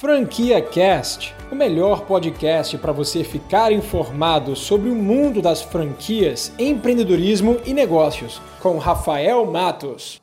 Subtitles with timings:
[0.00, 7.60] Franquia Cast, o melhor podcast para você ficar informado sobre o mundo das franquias, empreendedorismo
[7.66, 10.18] e negócios, com Rafael Matos.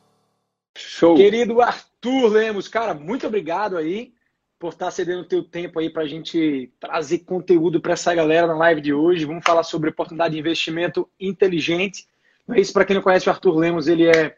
[0.76, 1.16] Show.
[1.16, 4.14] Querido Arthur Lemos, cara, muito obrigado aí
[4.58, 8.48] por estar cedendo o teu tempo aí para a gente trazer conteúdo para essa galera
[8.48, 9.26] na live de hoje.
[9.26, 12.08] Vamos falar sobre oportunidade de investimento inteligente.
[12.48, 14.36] Mas para quem não conhece o Arthur Lemos, ele é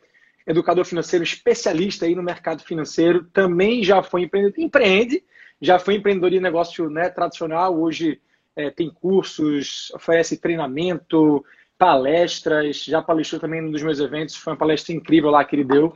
[0.49, 5.23] educador financeiro, especialista aí no mercado financeiro, também já foi empreendedor, empreende,
[5.61, 8.19] já foi empreendedor de negócio né, tradicional, hoje
[8.55, 11.45] é, tem cursos, oferece treinamento,
[11.77, 15.63] palestras, já palestrou também num dos meus eventos, foi uma palestra incrível lá que ele
[15.63, 15.95] deu.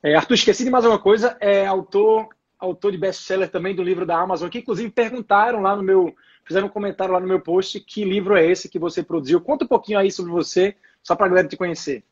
[0.00, 2.28] É, Arthur, esqueci de mais uma coisa, é autor,
[2.60, 6.68] autor de best-seller também do livro da Amazon, que inclusive perguntaram lá no meu, fizeram
[6.68, 9.40] um comentário lá no meu post, que livro é esse que você produziu?
[9.40, 12.04] Conta um pouquinho aí sobre você, só para a galera te conhecer.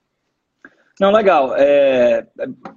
[1.01, 1.57] Não, legal.
[1.57, 2.27] É,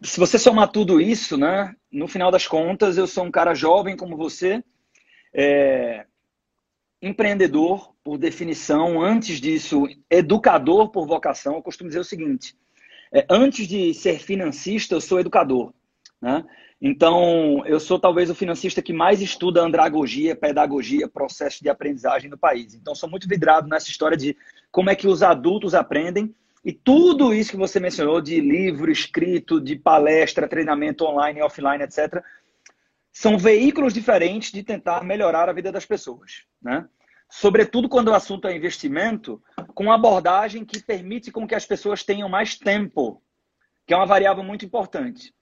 [0.02, 1.76] se você somar tudo isso, né?
[1.92, 4.64] No final das contas, eu sou um cara jovem como você,
[5.34, 6.06] é,
[7.02, 11.56] empreendedor por definição, antes disso, educador por vocação.
[11.56, 12.56] Eu costumo dizer o seguinte:
[13.14, 15.74] é, antes de ser financista, eu sou educador.
[16.22, 16.46] Né?
[16.82, 22.38] Então, eu sou talvez o financista que mais estuda andragogia, pedagogia, processo de aprendizagem no
[22.38, 22.74] país.
[22.74, 24.34] Então, sou muito vidrado nessa história de
[24.72, 26.34] como é que os adultos aprendem
[26.64, 32.24] e tudo isso que você mencionou de livro escrito, de palestra, treinamento online, offline, etc.,
[33.12, 36.88] são veículos diferentes de tentar melhorar a vida das pessoas, né?
[37.30, 39.42] Sobretudo quando o assunto é investimento,
[39.74, 43.22] com abordagem que permite com que as pessoas tenham mais tempo,
[43.86, 45.34] que é uma variável muito importante.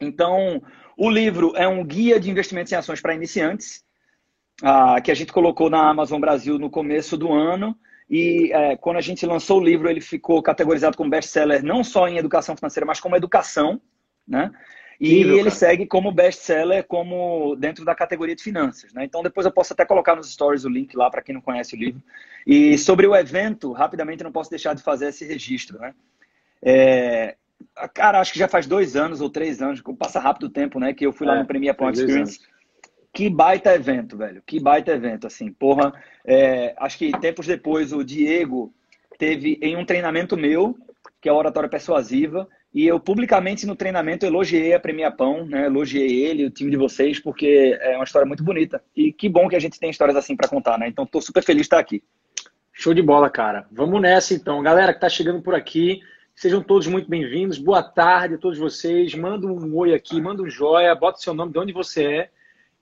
[0.00, 0.62] Então,
[0.96, 3.84] o livro é um guia de investimentos em ações para iniciantes,
[4.62, 8.96] ah, que a gente colocou na Amazon Brasil no começo do ano e é, quando
[8.96, 12.86] a gente lançou o livro, ele ficou categorizado como best-seller não só em educação financeira,
[12.86, 13.80] mas como educação,
[14.26, 14.50] né?
[14.98, 15.50] E ele cara.
[15.50, 19.04] segue como best-seller como dentro da categoria de finanças, né?
[19.04, 21.74] Então depois eu posso até colocar nos stories o link lá para quem não conhece
[21.74, 22.02] o livro.
[22.46, 25.92] E sobre o evento, rapidamente não posso deixar de fazer esse registro, né?
[26.62, 27.36] É,
[27.92, 30.94] cara, acho que já faz dois anos ou três anos, passa rápido o tempo, né?
[30.94, 32.38] Que eu fui lá é, no Premier Point Experience.
[32.38, 32.55] Anos.
[33.16, 34.42] Que baita evento, velho.
[34.44, 35.50] Que baita evento, assim.
[35.50, 35.90] Porra,
[36.22, 38.74] é, acho que tempos depois o Diego
[39.18, 40.76] teve em um treinamento meu,
[41.18, 45.64] que é oratória persuasiva, e eu publicamente no treinamento elogiei a Premier Pão, né?
[45.64, 48.84] Elogiei ele, o time de vocês, porque é uma história muito bonita.
[48.94, 50.86] E que bom que a gente tem histórias assim para contar, né?
[50.86, 52.04] Então tô super feliz de estar aqui.
[52.70, 53.66] Show de bola, cara.
[53.72, 54.62] Vamos nessa então.
[54.62, 56.02] Galera que tá chegando por aqui,
[56.34, 57.56] sejam todos muito bem-vindos.
[57.56, 59.14] Boa tarde a todos vocês.
[59.14, 62.35] Manda um oi aqui, manda um joia, bota seu nome, de onde você é.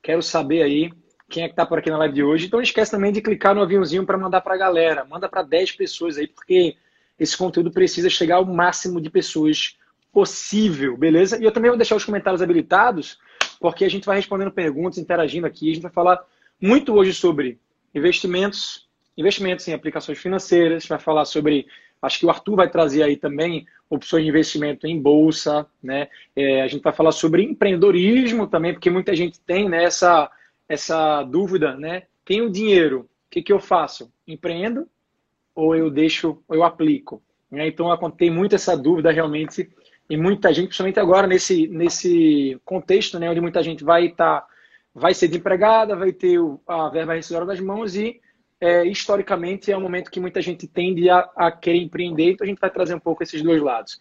[0.04, 0.92] Quero saber aí
[1.31, 2.47] quem é que está por aqui na live de hoje.
[2.47, 5.03] Então não esquece também de clicar no aviãozinho para mandar para a galera.
[5.06, 6.76] Manda para 10 pessoas aí, porque
[7.19, 9.78] esse conteúdo precisa chegar ao máximo de pessoas
[10.12, 11.41] possível, beleza?
[11.41, 13.19] E eu também vou deixar os comentários habilitados,
[13.59, 15.70] porque a gente vai respondendo perguntas, interagindo aqui.
[15.70, 16.22] A gente vai falar
[16.60, 17.59] muito hoje sobre
[17.94, 18.86] investimentos,
[19.16, 21.66] investimentos em aplicações financeiras, vai falar sobre
[22.04, 26.09] Acho que o Arthur vai trazer aí também opções de investimento em bolsa, né?
[26.34, 30.31] É, a gente vai falar sobre empreendedorismo também, porque muita gente tem né, essa,
[30.69, 32.04] essa dúvida, né?
[32.25, 34.12] Tenho dinheiro, o que, que eu faço?
[34.26, 34.87] Empreendo
[35.54, 37.22] ou eu deixo, eu aplico?
[37.50, 37.69] Né?
[37.69, 39.71] Então, tem muito essa dúvida realmente
[40.09, 44.47] e muita gente, principalmente agora nesse, nesse contexto, né, onde muita gente vai estar, tá,
[44.94, 48.21] vai ser desempregada, vai ter a verba rescisória das mãos e
[48.64, 52.48] é, historicamente é um momento que muita gente tende a, a, querer empreender, então a
[52.48, 54.00] gente vai trazer um pouco esses dois lados.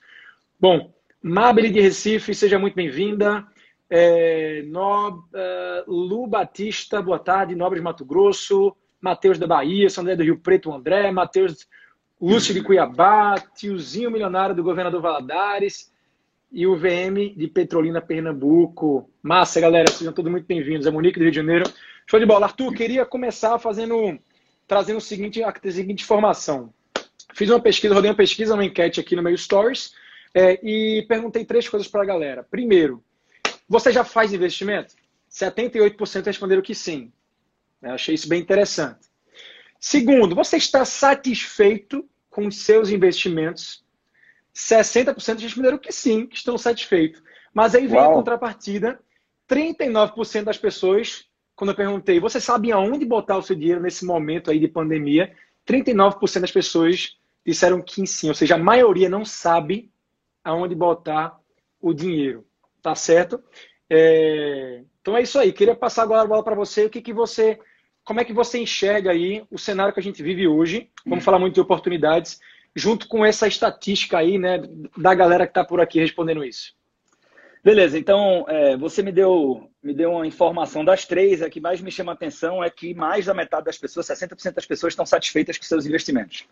[0.57, 0.90] Bom,
[1.22, 3.46] Mabel de Recife, seja muito bem-vinda.
[3.90, 7.57] É, Nob, uh, Lu Batista, boa tarde.
[7.57, 8.73] Nobre de Mato Grosso.
[9.02, 11.12] Matheus da Bahia, São André do Rio Preto, André.
[11.12, 11.68] Matheus
[12.22, 13.35] Lúcio de Cuiabá.
[13.53, 15.91] Tiozinho milionário do governador Valadares.
[16.50, 19.09] E o VM de Petrolina, Pernambuco.
[19.22, 19.91] Massa, galera.
[19.91, 20.88] Sejam todos muito bem-vindos.
[20.88, 21.66] É Monique do Rio de Janeiro.
[22.09, 22.46] Show de bola.
[22.46, 24.18] Arthur, queria começar fazendo
[24.73, 26.73] trazendo o seguinte, a seguinte informação.
[27.35, 29.94] Fiz uma pesquisa, rodei uma pesquisa, uma enquete aqui no meu Stories
[30.34, 32.41] é, e perguntei três coisas para a galera.
[32.41, 33.03] Primeiro,
[33.69, 34.95] você já faz investimento?
[35.31, 37.14] 78% responderam que sim.
[37.84, 39.02] Eu achei isso bem interessante.
[39.79, 43.85] Segundo, você está satisfeito com os seus investimentos?
[44.55, 47.22] 60% responderam que sim, que estão satisfeitos.
[47.53, 48.11] Mas aí vem Uau.
[48.11, 48.99] a contrapartida:
[49.47, 51.26] 39% das pessoas
[51.64, 55.34] quando eu perguntei, você sabe aonde botar o seu dinheiro nesse momento aí de pandemia?
[55.66, 59.90] 39% das pessoas disseram que sim, ou seja, a maioria não sabe
[60.44, 61.40] aonde botar
[61.80, 62.46] o dinheiro,
[62.82, 63.42] tá certo?
[63.90, 64.84] É...
[65.02, 65.54] Então é isso aí.
[65.54, 66.86] Queria passar agora a bola para você.
[66.86, 67.58] O que, que você,
[68.04, 70.90] como é que você enxerga aí o cenário que a gente vive hoje?
[71.06, 72.42] Vamos falar muito de oportunidades,
[72.76, 74.62] junto com essa estatística aí, né,
[74.98, 76.76] da galera que está por aqui respondendo isso.
[77.64, 81.80] Beleza, então é, você me deu, me deu uma informação das três, a que mais
[81.80, 85.06] me chama a atenção é que mais da metade das pessoas, 60% das pessoas estão
[85.06, 86.46] satisfeitas com seus investimentos.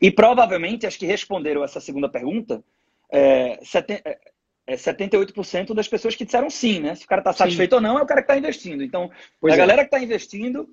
[0.00, 2.64] E provavelmente as que responderam essa segunda pergunta,
[3.12, 3.58] é,
[4.66, 6.94] é 78% é das pessoas que disseram sim, né?
[6.94, 7.76] Se o cara está satisfeito sim.
[7.76, 8.82] ou não, é o cara que está investindo.
[8.82, 9.58] Então, pois a é.
[9.58, 10.66] galera que está investindo,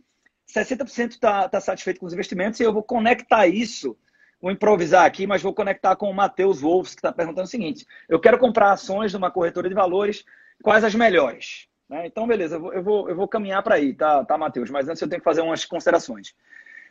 [0.50, 3.98] 60% está tá satisfeito com os investimentos e eu vou conectar isso
[4.42, 7.86] vou improvisar aqui, mas vou conectar com o Matheus Wolfs, que está perguntando o seguinte:
[8.10, 10.26] eu quero comprar ações de uma corretora de valores,
[10.64, 11.68] quais as melhores?
[11.88, 12.08] Né?
[12.08, 14.70] Então, beleza, eu vou, eu vou, eu vou caminhar para aí, tá, tá, Matheus?
[14.70, 16.34] Mas antes eu tenho que fazer umas considerações.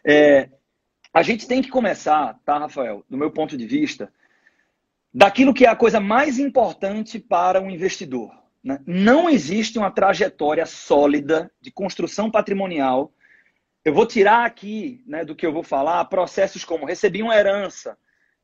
[0.04, 0.48] É,
[1.12, 4.12] a gente tem que começar, tá, Rafael, do meu ponto de vista,
[5.12, 8.30] daquilo que é a coisa mais importante para um investidor.
[8.62, 8.78] Né?
[8.86, 13.12] Não existe uma trajetória sólida de construção patrimonial
[13.84, 17.96] eu vou tirar aqui né, do que eu vou falar processos como recebi uma herança,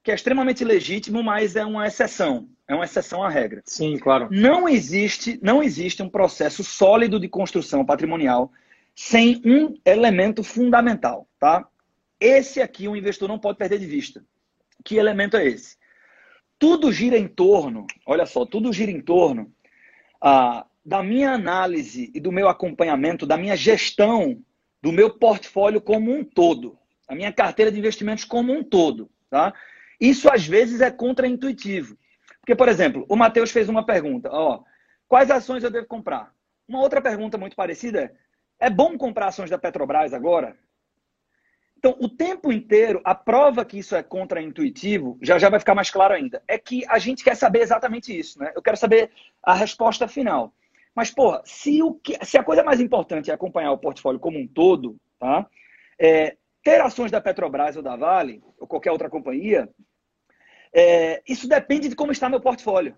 [0.03, 2.49] que é extremamente legítimo, mas é uma exceção.
[2.69, 3.63] É uma exceção à regra.
[3.65, 4.29] Sim, claro.
[4.31, 8.51] Não existe, não existe um processo sólido de construção patrimonial
[8.95, 11.69] sem um elemento fundamental, tá?
[12.19, 14.25] Esse aqui o investidor não pode perder de vista.
[14.83, 15.77] Que elemento é esse?
[16.59, 19.53] Tudo gira em torno, olha só, tudo gira em torno
[20.21, 24.43] ah, da minha análise e do meu acompanhamento, da minha gestão
[24.87, 26.79] do meu portfólio como um todo,
[27.09, 29.53] a minha carteira de investimentos como um todo, tá?
[30.01, 31.99] Isso às vezes é contraintuitivo.
[32.39, 34.63] Porque, por exemplo, o Matheus fez uma pergunta, ó,
[35.09, 36.33] quais ações eu devo comprar?
[36.69, 38.15] Uma outra pergunta muito parecida
[38.61, 40.57] é, é bom comprar ações da Petrobras agora?
[41.77, 45.91] Então, o tempo inteiro, a prova que isso é contraintuitivo, já já vai ficar mais
[45.91, 48.53] claro ainda, é que a gente quer saber exatamente isso, né?
[48.55, 49.11] Eu quero saber
[49.43, 50.55] a resposta final.
[50.97, 54.39] Mas, porra, se, o que, se a coisa mais importante é acompanhar o portfólio como
[54.39, 55.47] um todo, tá?
[56.01, 59.69] É, ter ações da Petrobras ou da Vale, ou qualquer outra companhia,
[60.75, 62.97] é, isso depende de como está meu portfólio.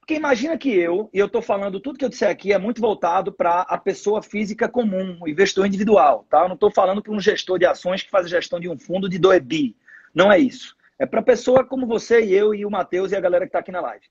[0.00, 2.80] Porque imagina que eu, e eu estou falando tudo que eu disser aqui, é muito
[2.80, 6.26] voltado para a pessoa física comum, o investidor individual.
[6.28, 6.40] Tá?
[6.40, 8.76] Eu não estou falando para um gestor de ações que faz a gestão de um
[8.76, 9.76] fundo de 2 bi.
[10.12, 10.76] Não é isso.
[10.98, 13.60] É para pessoa como você e eu e o Matheus e a galera que está
[13.60, 14.04] aqui na live.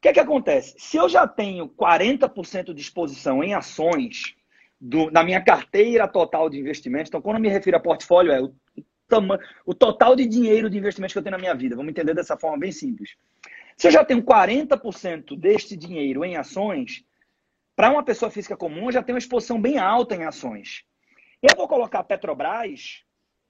[0.00, 0.74] O que, é que acontece?
[0.78, 4.34] Se eu já tenho 40% de exposição em ações
[4.80, 8.40] do, na minha carteira total de investimentos, então quando eu me refiro a portfólio, é
[8.40, 8.50] o,
[9.66, 11.76] o total de dinheiro de investimentos que eu tenho na minha vida.
[11.76, 13.14] Vamos entender dessa forma bem simples.
[13.76, 17.04] Se eu já tenho 40% deste dinheiro em ações,
[17.76, 20.82] para uma pessoa física comum, eu já tenho uma exposição bem alta em ações.
[21.42, 23.04] Eu vou colocar a Petrobras,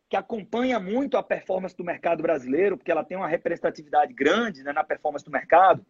[0.08, 4.72] que acompanha muito a performance do mercado brasileiro, porque ela tem uma representatividade grande né,
[4.72, 5.86] na performance do mercado.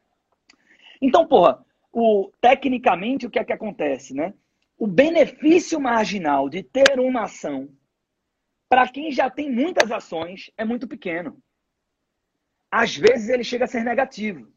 [1.00, 4.34] Então, porra, o, tecnicamente o que é que acontece, né?
[4.78, 7.68] O benefício marginal de ter uma ação
[8.68, 11.42] para quem já tem muitas ações é muito pequeno.
[12.70, 14.50] Às vezes ele chega a ser negativo.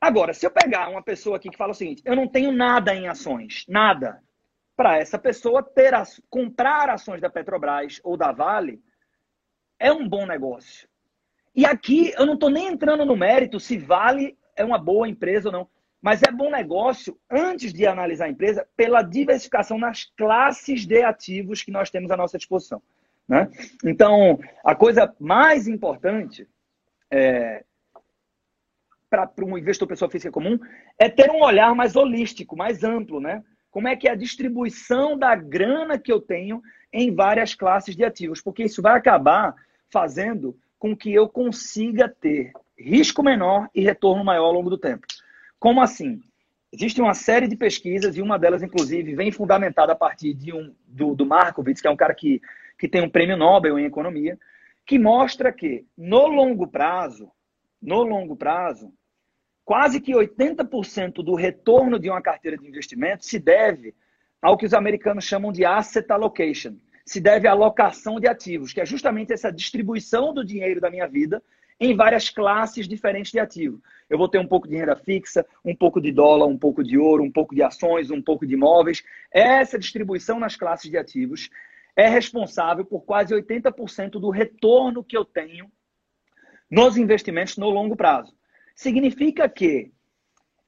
[0.00, 2.94] Agora, se eu pegar uma pessoa aqui que fala o seguinte, eu não tenho nada
[2.94, 4.22] em ações, nada,
[4.74, 5.92] para essa pessoa ter
[6.30, 8.80] comprar ações da Petrobras ou da Vale
[9.78, 10.88] é um bom negócio.
[11.54, 15.48] E aqui eu não estou nem entrando no mérito se vale é uma boa empresa
[15.48, 15.68] ou não.
[16.00, 21.62] Mas é bom negócio, antes de analisar a empresa, pela diversificação nas classes de ativos
[21.62, 22.80] que nós temos à nossa disposição.
[23.26, 23.50] Né?
[23.84, 26.46] Então, a coisa mais importante
[27.10, 27.64] é,
[29.10, 30.58] para um investidor pessoa física comum
[30.98, 33.20] é ter um olhar mais holístico, mais amplo.
[33.20, 33.42] Né?
[33.70, 36.62] Como é que é a distribuição da grana que eu tenho
[36.92, 38.40] em várias classes de ativos?
[38.40, 39.54] Porque isso vai acabar
[39.90, 45.06] fazendo com que eu consiga ter risco menor e retorno maior ao longo do tempo.
[45.58, 46.20] Como assim?
[46.72, 50.74] Existe uma série de pesquisas, e uma delas, inclusive, vem fundamentada a partir de um,
[50.86, 52.40] do, do Markowitz, que é um cara que,
[52.78, 54.38] que tem um prêmio Nobel em economia,
[54.86, 57.30] que mostra que, no longo prazo,
[57.80, 58.92] no longo prazo,
[59.64, 63.94] quase que 80% do retorno de uma carteira de investimento se deve
[64.40, 68.80] ao que os americanos chamam de asset allocation, se deve à alocação de ativos, que
[68.80, 71.42] é justamente essa distribuição do dinheiro da minha vida
[71.80, 73.80] em várias classes diferentes de ativo.
[74.10, 76.98] Eu vou ter um pouco de renda fixa, um pouco de dólar, um pouco de
[76.98, 79.02] ouro, um pouco de ações, um pouco de imóveis.
[79.30, 81.50] Essa distribuição nas classes de ativos
[81.94, 85.70] é responsável por quase 80% do retorno que eu tenho
[86.70, 88.34] nos investimentos no longo prazo.
[88.74, 89.92] Significa que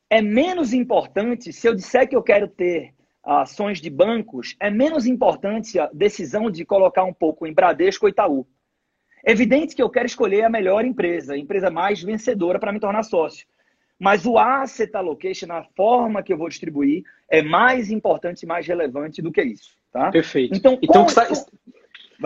[0.08, 5.06] é menos importante, se eu disser que eu quero ter ações de bancos, é menos
[5.06, 8.46] importante a decisão de colocar um pouco em Bradesco ou Itaú.
[9.24, 13.02] Evidente que eu quero escolher a melhor empresa, a empresa mais vencedora para me tornar
[13.02, 13.46] sócio.
[13.98, 18.66] Mas o asset allocation, a forma que eu vou distribuir, é mais importante e mais
[18.66, 19.76] relevante do que isso.
[19.92, 20.10] Tá?
[20.10, 20.56] Perfeito.
[20.56, 21.20] Então, então você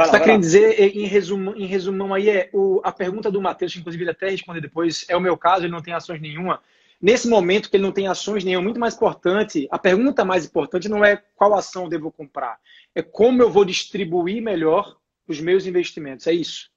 [0.03, 3.81] está querendo dizer, em, resumo, em resumão aí, é o, a pergunta do Matheus, que
[3.81, 6.61] inclusive ele até responder depois, é o meu caso, ele não tem ações nenhuma.
[7.03, 10.89] nesse momento que ele não tem ações nenhuma, muito mais importante, a pergunta mais importante
[10.89, 12.59] não é qual ação eu devo comprar,
[12.95, 14.97] é como eu vou distribuir melhor
[15.27, 16.27] os meus investimentos.
[16.27, 16.71] É isso.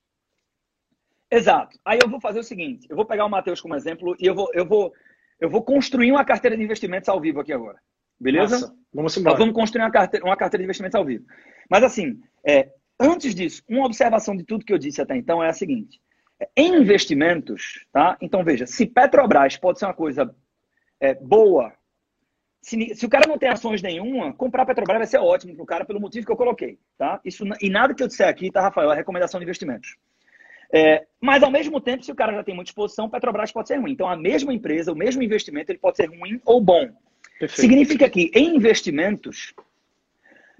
[1.29, 1.77] Exato.
[1.85, 4.35] Aí eu vou fazer o seguinte: eu vou pegar o Matheus como exemplo e eu
[4.35, 4.93] vou, eu vou,
[5.39, 7.77] eu vou construir uma carteira de investimentos ao vivo aqui agora.
[8.19, 8.59] Beleza?
[8.59, 9.33] Nossa, vamos embora.
[9.33, 11.25] Nós vamos construir uma carteira, uma carteira de investimentos ao vivo.
[11.69, 15.49] Mas assim, é, antes disso, uma observação de tudo que eu disse até então é
[15.49, 15.99] a seguinte:
[16.55, 18.17] em investimentos, tá?
[18.21, 20.33] Então veja, se Petrobras pode ser uma coisa
[20.99, 21.73] é, boa,
[22.61, 25.67] se, se, o cara não tem ações nenhuma, comprar Petrobras vai ser ótimo para o
[25.67, 27.19] cara pelo motivo que eu coloquei, tá?
[27.23, 29.95] Isso e nada que eu disser aqui, tá, Rafael, é recomendação de investimentos.
[30.71, 33.77] É, mas, ao mesmo tempo, se o cara já tem muita exposição, Petrobras pode ser
[33.77, 33.91] ruim.
[33.91, 36.89] Então, a mesma empresa, o mesmo investimento, ele pode ser ruim ou bom.
[37.39, 37.61] Perfeito.
[37.61, 39.53] Significa que, em investimentos,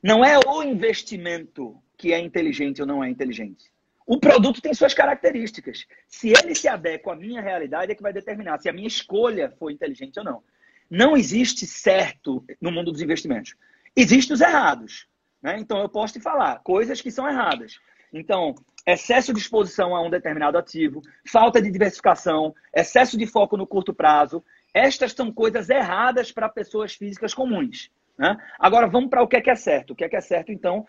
[0.02, 3.66] não é o investimento que é inteligente ou não é inteligente.
[4.06, 5.86] O produto tem suas características.
[6.08, 9.54] Se ele se adequa à minha realidade, é que vai determinar se a minha escolha
[9.60, 10.44] foi inteligente ou não.
[10.90, 13.56] Não existe certo no mundo dos investimentos.
[13.94, 15.08] Existem os errados.
[15.42, 15.58] Né?
[15.60, 17.80] Então, eu posso te falar coisas que são erradas.
[18.14, 18.56] Então,
[18.88, 23.94] excesso de exposição a um determinado ativo, falta de diversificação, excesso de foco no curto
[23.94, 24.42] prazo.
[24.74, 27.92] Estas são coisas erradas para pessoas físicas comuns.
[28.18, 28.38] Né?
[28.58, 29.92] Agora vamos para o que é, que é certo.
[29.92, 30.88] O que é, que é certo, então,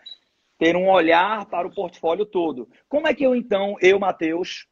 [0.57, 2.69] ter um olhar para o portfólio todo.
[2.87, 4.65] Como é que eu, então, eu, Matheus,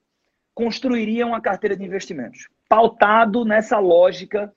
[0.55, 2.47] construiria uma carteira de investimentos?
[2.69, 4.53] Pautado nessa lógica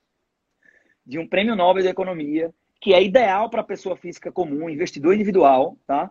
[1.05, 5.13] de um prêmio Nobel de Economia, que é ideal para a pessoa física comum, investidor
[5.13, 6.09] individual, tá?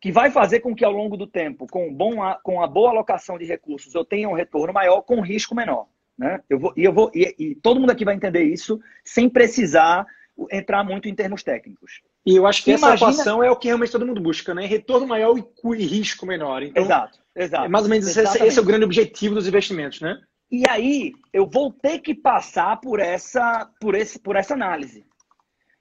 [0.00, 3.36] Que vai fazer com que ao longo do tempo, com, bom, com a boa alocação
[3.36, 5.86] de recursos, eu tenha um retorno maior com risco menor.
[6.16, 6.40] Né?
[6.48, 10.06] Eu vou, e, eu vou, e, e todo mundo aqui vai entender isso sem precisar
[10.52, 12.00] entrar muito em termos técnicos.
[12.24, 12.94] E eu acho que Imagina...
[12.94, 14.66] essa equação é o que realmente todo mundo busca, né?
[14.66, 16.62] Retorno maior e risco menor.
[16.62, 17.64] Então, exato, exato.
[17.64, 20.20] É mais ou menos esse, esse, é o grande objetivo dos investimentos, né?
[20.50, 25.04] E aí eu vou ter que passar por essa, por esse, por essa análise.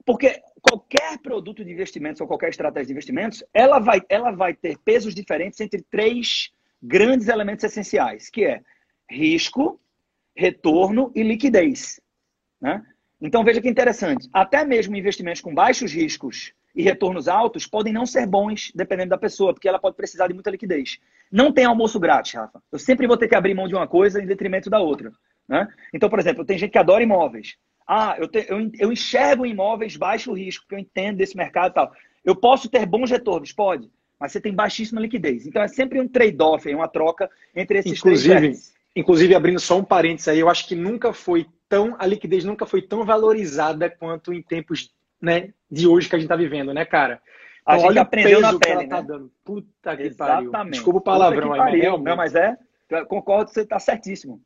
[0.05, 4.77] Porque qualquer produto de investimentos ou qualquer estratégia de investimentos, ela vai, ela vai ter
[4.79, 8.61] pesos diferentes entre três grandes elementos essenciais, que é
[9.09, 9.79] risco,
[10.35, 11.99] retorno e liquidez.
[12.61, 12.83] Né?
[13.19, 14.29] Então veja que interessante.
[14.31, 19.17] Até mesmo investimentos com baixos riscos e retornos altos podem não ser bons, dependendo da
[19.17, 20.99] pessoa, porque ela pode precisar de muita liquidez.
[21.31, 22.61] Não tem almoço grátis, Rafa.
[22.71, 25.11] Eu sempre vou ter que abrir mão de uma coisa em detrimento da outra.
[25.47, 25.67] Né?
[25.93, 27.57] Então, por exemplo, tem gente que adora imóveis.
[27.87, 31.75] Ah, eu, te, eu, eu enxergo imóveis baixo risco, porque eu entendo desse mercado e
[31.75, 31.91] tal.
[32.25, 33.51] Eu posso ter bons retornos?
[33.51, 33.89] Pode.
[34.19, 35.45] Mas você tem baixíssima liquidez.
[35.45, 39.83] Então é sempre um trade-off, uma troca entre esses inclusive, três Inclusive, abrindo só um
[39.83, 41.95] parênteses aí, eu acho que nunca foi tão.
[41.99, 44.91] A liquidez nunca foi tão valorizada quanto em tempos
[45.21, 47.21] né, de hoje que a gente está vivendo, né, cara?
[47.61, 49.07] Então, a gente aprendeu na pele, tá né?
[49.07, 50.51] Tá Puta que Exatamente.
[50.51, 50.71] pariu.
[50.71, 52.57] Desculpa o palavrão aí, mas Não, mas é.
[53.07, 54.41] Concordo, você está certíssimo.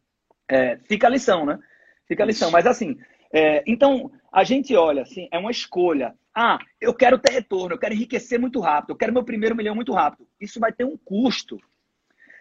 [0.49, 1.57] É, fica a lição, né?
[2.05, 2.51] Fica a lição.
[2.51, 2.97] Mas assim,
[3.33, 6.15] é, então, a gente olha assim, é uma escolha.
[6.33, 9.75] Ah, eu quero ter retorno, eu quero enriquecer muito rápido, eu quero meu primeiro milhão
[9.75, 10.27] muito rápido.
[10.39, 11.59] Isso vai ter um custo.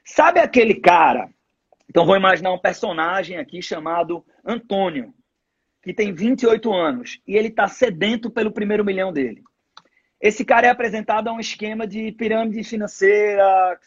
[0.04, 1.28] Sabe aquele cara?
[1.88, 5.12] Então, vou imaginar um personagem aqui chamado Antônio,
[5.82, 9.42] que tem 28 anos, e ele está sedento pelo primeiro milhão dele.
[10.20, 13.78] Esse cara é apresentado a um esquema de pirâmide financeira.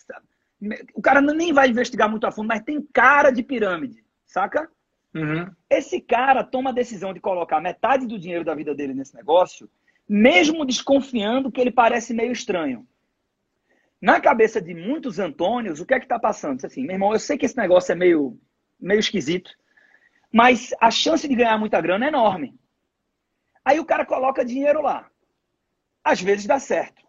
[0.94, 4.70] O cara nem vai investigar muito a fundo, mas tem cara de pirâmide, saca?
[5.14, 5.50] Uhum.
[5.70, 9.70] Esse cara toma a decisão de colocar metade do dinheiro da vida dele nesse negócio,
[10.10, 12.88] mesmo desconfiando que ele parece meio estranho.
[14.02, 16.66] Na cabeça de muitos Antônios, o que é que está passando?
[16.66, 18.38] Assim, meu irmão, eu sei que esse negócio é meio,
[18.80, 19.52] meio esquisito,
[20.32, 22.60] mas a chance de ganhar muita grana é enorme.
[23.64, 25.10] Aí o cara coloca dinheiro lá.
[26.04, 27.02] Às vezes dá certo.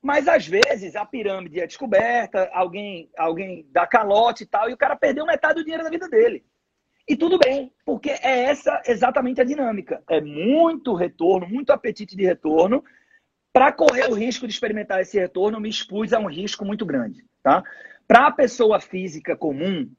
[0.00, 4.76] Mas às vezes a pirâmide é descoberta, alguém, alguém dá calote e tal, e o
[4.76, 6.44] cara perdeu metade do dinheiro da vida dele.
[7.08, 10.02] E tudo bem, porque é essa exatamente a dinâmica.
[10.10, 12.84] É muito retorno, muito apetite de retorno.
[13.50, 17.24] Para correr o risco de experimentar esse retorno, me expus a um risco muito grande.
[17.42, 17.62] Tá?
[18.06, 19.90] Para a pessoa física comum,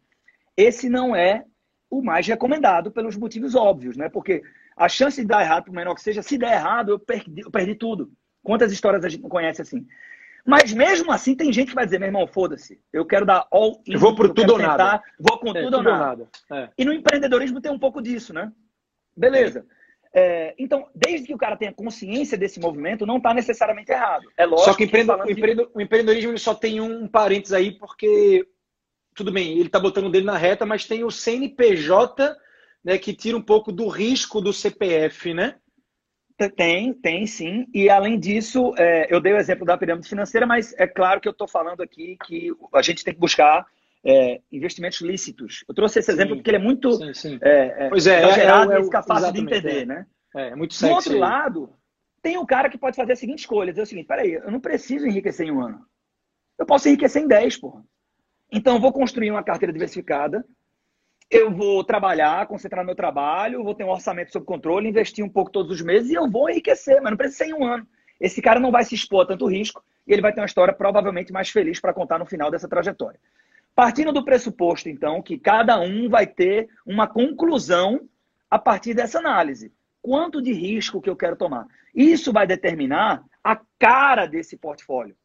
[0.55, 1.45] esse não é
[1.89, 4.07] o mais recomendado pelos motivos óbvios, né?
[4.07, 4.43] Porque
[4.77, 7.49] a chance de dar errado, por menor que seja, se der errado, eu perdi, eu
[7.49, 8.11] perdi tudo.
[8.43, 9.85] Quantas histórias a gente não conhece assim?
[10.45, 13.81] Mas mesmo assim, tem gente que vai dizer, meu irmão, foda-se, eu quero dar all
[13.85, 13.93] in.
[13.93, 15.03] Eu vou por tudo ou tentar, nada.
[15.19, 15.97] Vou com é, tudo, ou nada.
[15.97, 16.29] nada.
[16.51, 16.69] É.
[16.77, 18.51] E no empreendedorismo tem um pouco disso, né?
[19.15, 19.65] Beleza.
[20.13, 24.27] É, então, desde que o cara tenha consciência desse movimento, não está necessariamente errado.
[24.37, 24.71] É lógico.
[24.71, 25.69] Só que, que o, de...
[25.73, 28.47] o, empreendedorismo só tem um parênteses aí, porque,
[29.13, 32.35] tudo bem, ele está botando o dele na reta, mas tem o CNPJ
[32.83, 35.55] né, que tira um pouco do risco do CPF, né?
[36.47, 37.67] Tem, tem sim.
[37.73, 41.27] E além disso, é, eu dei o exemplo da pirâmide financeira, mas é claro que
[41.27, 43.65] eu estou falando aqui que a gente tem que buscar
[44.05, 45.63] é, investimentos lícitos.
[45.67, 47.39] Eu trouxe esse sim, exemplo porque ele é muito sim, sim.
[47.41, 50.05] É, é, pois é, é, gerado é, e fica fácil de entender, né?
[50.35, 50.91] É, muito sexy.
[50.91, 51.73] Do outro lado,
[52.21, 54.59] tem um cara que pode fazer a seguinte escolha: dizer o seguinte, peraí, eu não
[54.59, 55.85] preciso enriquecer em um ano.
[56.57, 57.83] Eu posso enriquecer em 10, porra.
[58.51, 60.45] Então, eu vou construir uma carteira diversificada,
[61.29, 65.29] eu vou trabalhar, concentrar no meu trabalho, vou ter um orçamento sob controle, investir um
[65.29, 67.87] pouco todos os meses e eu vou enriquecer, mas não precisa ser em um ano.
[68.19, 70.73] Esse cara não vai se expor a tanto risco e ele vai ter uma história
[70.73, 73.19] provavelmente mais feliz para contar no final dessa trajetória.
[73.75, 78.09] Partindo do pressuposto, então, que cada um vai ter uma conclusão
[78.49, 79.71] a partir dessa análise.
[80.01, 81.67] Quanto de risco que eu quero tomar?
[81.93, 85.15] Isso vai determinar a cara desse portfólio.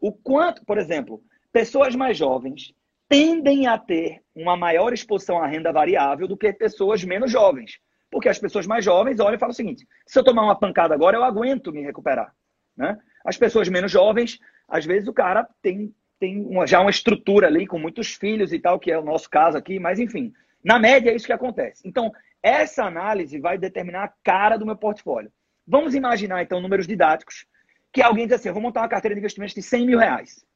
[0.00, 1.22] O quanto, por exemplo,
[1.52, 2.72] pessoas mais jovens
[3.12, 7.78] tendem a ter uma maior exposição à renda variável do que pessoas menos jovens.
[8.10, 10.94] Porque as pessoas mais jovens olham e falam o seguinte: se eu tomar uma pancada
[10.94, 12.34] agora, eu aguento me recuperar.
[12.74, 12.98] Né?
[13.22, 17.66] As pessoas menos jovens, às vezes o cara tem, tem uma, já uma estrutura ali
[17.66, 20.32] com muitos filhos e tal, que é o nosso caso aqui, mas enfim,
[20.64, 21.86] na média é isso que acontece.
[21.86, 22.10] Então,
[22.42, 25.30] essa análise vai determinar a cara do meu portfólio.
[25.66, 27.44] Vamos imaginar, então, números didáticos,
[27.92, 30.46] que alguém diz assim, eu vou montar uma carteira de investimentos de 100 mil reais.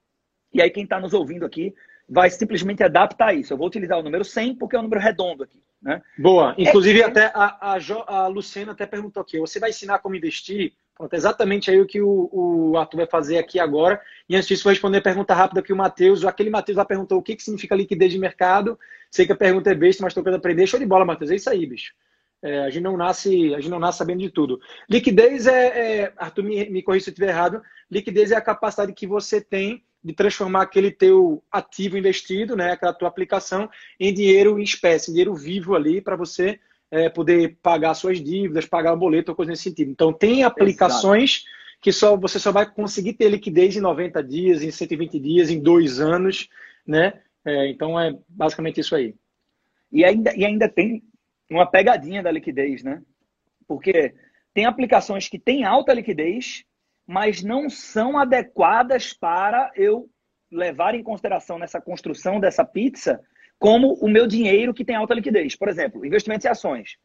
[0.54, 1.74] E aí quem está nos ouvindo aqui
[2.08, 3.52] vai simplesmente adaptar isso.
[3.52, 5.60] Eu vou utilizar o número 100 porque é um número redondo aqui.
[5.82, 6.00] Né?
[6.18, 6.54] Boa.
[6.56, 10.16] Inclusive, é até a, a, jo, a, Luciana até perguntou aqui: você vai ensinar como
[10.16, 10.72] investir?
[10.94, 14.00] Pronto, exatamente aí o que o, o Arthur vai fazer aqui agora.
[14.28, 16.24] E antes disso, vou responder a pergunta rápida que o Matheus.
[16.24, 18.78] Aquele Matheus lá perguntou o que, que significa liquidez de mercado.
[19.10, 20.66] Sei que a pergunta é besta, mas estou querendo aprender.
[20.66, 21.30] Show de bola, Matheus.
[21.30, 21.92] É isso aí, bicho.
[22.42, 24.58] É, a, gente não nasce, a gente não nasce sabendo de tudo.
[24.88, 27.62] Liquidez é, é Arthur, me, me corrija se eu estiver errado.
[27.90, 32.92] Liquidez é a capacidade que você tem de transformar aquele teu ativo investido, né, aquela
[32.92, 36.60] tua aplicação, em dinheiro em espécie, dinheiro vivo ali para você
[36.92, 39.90] é, poder pagar suas dívidas, pagar o boleto, ou coisa nesse sentido.
[39.90, 41.80] Então, tem aplicações Exato.
[41.80, 45.60] que só você só vai conseguir ter liquidez em 90 dias, em 120 dias, em
[45.60, 46.48] dois anos,
[46.86, 47.14] né?
[47.44, 49.12] É, então, é basicamente isso aí.
[49.90, 51.02] E ainda, e ainda tem
[51.50, 53.02] uma pegadinha da liquidez, né?
[53.66, 54.14] Porque
[54.54, 56.64] tem aplicações que têm alta liquidez
[57.06, 60.08] mas não são adequadas para eu
[60.50, 63.20] levar em consideração nessa construção dessa pizza
[63.58, 65.56] como o meu dinheiro que tem alta liquidez.
[65.56, 66.96] Por exemplo, investimentos em ações.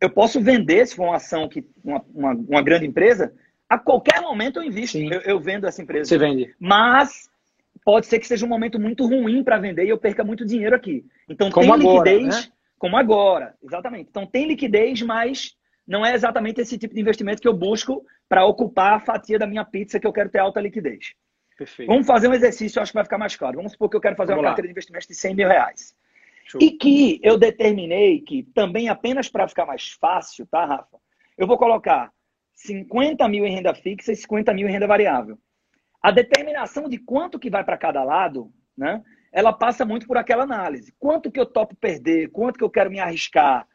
[0.00, 3.32] Eu posso vender, se for uma ação que uma, uma, uma grande empresa,
[3.68, 6.08] a qualquer momento eu invisto, eu, eu, vendo essa empresa.
[6.08, 6.54] Você vende.
[6.58, 7.28] Mas
[7.84, 10.74] pode ser que seja um momento muito ruim para vender e eu perca muito dinheiro
[10.74, 11.04] aqui.
[11.28, 12.52] Então como tem agora, liquidez, né?
[12.78, 14.08] como agora, exatamente.
[14.10, 15.54] Então tem liquidez, mas
[15.90, 19.46] não é exatamente esse tipo de investimento que eu busco para ocupar a fatia da
[19.46, 21.14] minha pizza que eu quero ter alta liquidez.
[21.58, 21.88] Perfeito.
[21.88, 23.56] Vamos fazer um exercício, acho que vai ficar mais claro.
[23.56, 24.50] Vamos supor que eu quero fazer Vamos uma lá.
[24.50, 25.96] carteira de investimentos de 100 mil reais.
[26.46, 26.62] Show.
[26.62, 30.96] E que eu determinei que também apenas para ficar mais fácil, tá, Rafa?
[31.36, 32.12] Eu vou colocar
[32.54, 35.36] 50 mil em renda fixa e 50 mil em renda variável.
[36.00, 39.02] A determinação de quanto que vai para cada lado, né?
[39.32, 40.94] Ela passa muito por aquela análise.
[41.00, 42.30] Quanto que eu topo perder?
[42.30, 43.66] Quanto que eu quero me arriscar?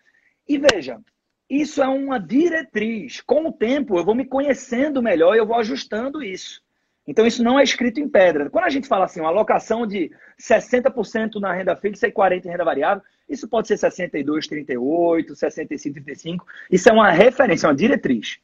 [0.47, 1.01] E veja,
[1.49, 3.21] isso é uma diretriz.
[3.21, 6.63] Com o tempo, eu vou me conhecendo melhor e eu vou ajustando isso.
[7.07, 8.49] Então, isso não é escrito em pedra.
[8.49, 12.49] Quando a gente fala assim, uma alocação de 60% na renda fixa e 40% em
[12.49, 16.45] renda variável, isso pode ser 62, 38, 65, 35.
[16.71, 18.39] Isso é uma referência, uma diretriz.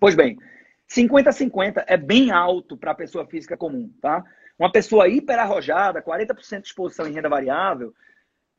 [0.00, 0.38] Pois bem,
[0.88, 4.24] 50-50 é bem alto para a pessoa física comum, tá?
[4.58, 7.94] Uma pessoa hiper arrojada, 40% de exposição em renda variável,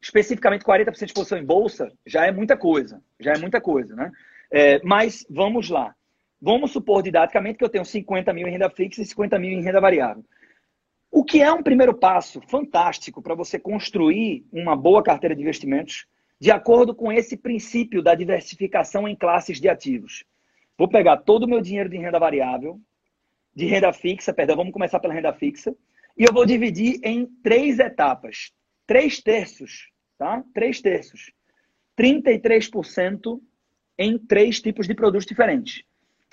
[0.02, 3.02] especificamente 40% de exposição em bolsa, já é muita coisa.
[3.20, 4.12] Já é muita coisa, né?
[4.52, 5.94] É, mas vamos lá.
[6.42, 9.62] Vamos supor didaticamente que eu tenho 50 mil em renda fixa e 50 mil em
[9.62, 10.24] renda variável.
[11.12, 16.06] O que é um primeiro passo fantástico para você construir uma boa carteira de investimentos
[16.40, 20.24] de acordo com esse princípio da diversificação em classes de ativos.
[20.78, 22.80] Vou pegar todo o meu dinheiro de renda variável,
[23.54, 25.76] de renda fixa, perdão, vamos começar pela renda fixa,
[26.18, 28.54] e eu vou dividir em três etapas
[28.89, 30.43] três terços, tá?
[30.52, 31.32] Três terços.
[31.95, 33.39] 33%
[33.99, 35.84] em três tipos de produtos diferentes.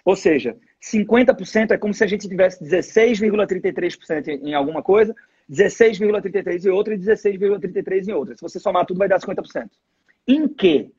[0.06, 5.14] Ou seja, 50% é como se a gente tivesse 16,33% em alguma coisa,
[5.50, 8.34] 16,33% em outra e 16,33% em outra.
[8.34, 9.68] Se você somar tudo, vai dar 50%.
[10.26, 10.90] Em que?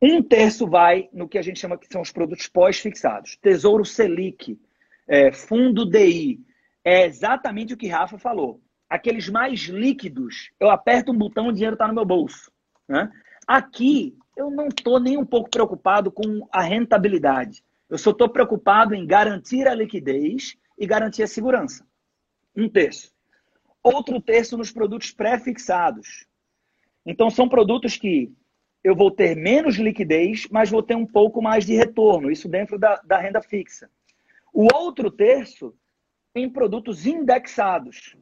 [0.00, 3.36] Um terço vai no que a gente chama que são os produtos pós-fixados.
[3.36, 4.58] Tesouro Selic,
[5.06, 6.40] é, Fundo DI.
[6.84, 8.60] É exatamente o que Rafa falou
[8.92, 12.52] aqueles mais líquidos, eu aperto um botão, o dinheiro está no meu bolso.
[12.86, 13.10] Né?
[13.46, 17.64] Aqui, eu não estou nem um pouco preocupado com a rentabilidade.
[17.88, 21.86] Eu só estou preocupado em garantir a liquidez e garantir a segurança.
[22.54, 23.10] Um terço.
[23.82, 26.26] Outro terço nos produtos pré-fixados.
[27.06, 28.30] Então, são produtos que
[28.84, 32.78] eu vou ter menos liquidez, mas vou ter um pouco mais de retorno, isso dentro
[32.78, 33.88] da, da renda fixa.
[34.52, 35.74] O outro terço
[36.34, 38.16] em produtos indexados.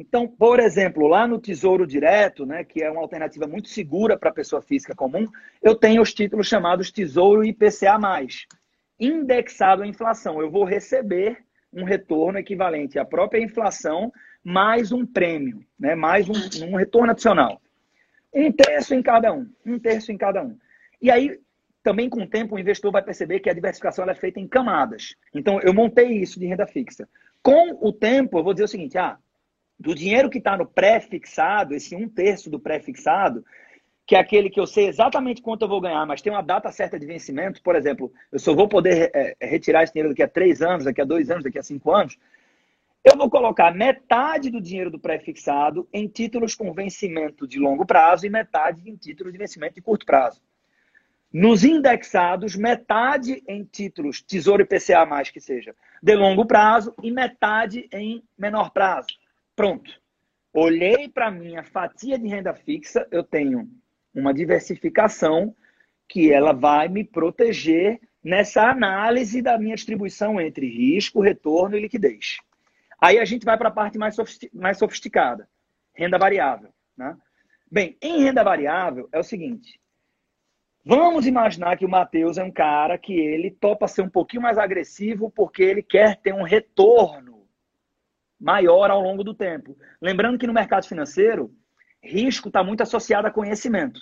[0.00, 4.30] Então, por exemplo, lá no Tesouro Direto, né, que é uma alternativa muito segura para
[4.30, 5.26] a pessoa física comum,
[5.60, 7.98] eu tenho os títulos chamados Tesouro IPCA+,
[9.00, 10.40] indexado à inflação.
[10.40, 11.38] Eu vou receber
[11.72, 14.12] um retorno equivalente à própria inflação
[14.44, 17.60] mais um prêmio, né, mais um, um retorno adicional.
[18.32, 20.56] Um terço em cada um, um terço em cada um.
[21.02, 21.40] E aí,
[21.82, 25.16] também com o tempo, o investidor vai perceber que a diversificação é feita em camadas.
[25.34, 27.08] Então, eu montei isso de renda fixa.
[27.42, 29.18] Com o tempo, eu vou dizer o seguinte, ah,
[29.78, 33.44] do dinheiro que está no pré-fixado, esse um terço do pré-fixado,
[34.06, 36.72] que é aquele que eu sei exatamente quanto eu vou ganhar, mas tem uma data
[36.72, 40.28] certa de vencimento, por exemplo, eu só vou poder é, retirar esse dinheiro daqui a
[40.28, 42.18] três anos, daqui a dois anos, daqui a cinco anos,
[43.04, 48.26] eu vou colocar metade do dinheiro do pré-fixado em títulos com vencimento de longo prazo
[48.26, 50.42] e metade em títulos de vencimento de curto prazo.
[51.32, 57.86] Nos indexados, metade em títulos Tesouro IPCA mais que seja de longo prazo e metade
[57.92, 59.08] em menor prazo.
[59.58, 59.90] Pronto.
[60.54, 63.68] Olhei para minha fatia de renda fixa, eu tenho
[64.14, 65.52] uma diversificação
[66.08, 72.36] que ela vai me proteger nessa análise da minha distribuição entre risco, retorno e liquidez.
[73.00, 74.14] Aí a gente vai para a parte mais,
[74.78, 75.48] sofisticada,
[75.92, 76.72] renda variável.
[76.96, 77.16] Né?
[77.68, 79.80] Bem, em renda variável é o seguinte:
[80.84, 84.56] vamos imaginar que o Matheus é um cara que ele topa ser um pouquinho mais
[84.56, 87.37] agressivo porque ele quer ter um retorno
[88.40, 89.76] maior ao longo do tempo.
[90.00, 91.50] Lembrando que no mercado financeiro,
[92.02, 94.00] risco está muito associado a conhecimento.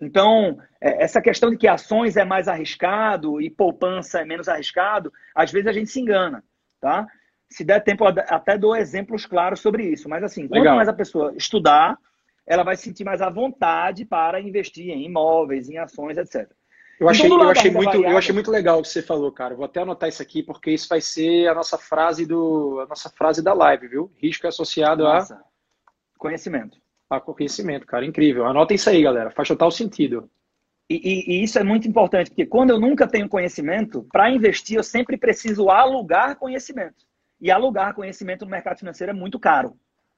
[0.00, 5.12] Então, é, essa questão de que ações é mais arriscado e poupança é menos arriscado,
[5.34, 6.42] às vezes a gente se engana,
[6.80, 7.06] tá?
[7.50, 10.08] Se der tempo, até dou exemplos claros sobre isso.
[10.08, 10.62] Mas assim, Legal.
[10.62, 11.98] quanto mais a pessoa estudar,
[12.46, 16.50] ela vai se sentir mais à vontade para investir em imóveis, em ações, etc.
[17.00, 19.54] Eu achei, eu, achei muito, eu achei muito legal o que você falou, cara.
[19.54, 23.08] Vou até anotar isso aqui, porque isso vai ser a nossa frase do a nossa
[23.08, 24.12] frase da live, viu?
[24.18, 25.36] Risco é associado nossa.
[25.36, 25.42] a
[26.18, 26.76] conhecimento.
[27.08, 28.04] A conhecimento, cara.
[28.04, 28.46] Incrível.
[28.46, 29.30] Anotem isso aí, galera.
[29.30, 30.30] Faz total sentido.
[30.90, 34.76] E, e, e isso é muito importante, porque quando eu nunca tenho conhecimento, para investir
[34.76, 37.06] eu sempre preciso alugar conhecimento.
[37.40, 39.74] E alugar conhecimento no mercado financeiro é muito caro.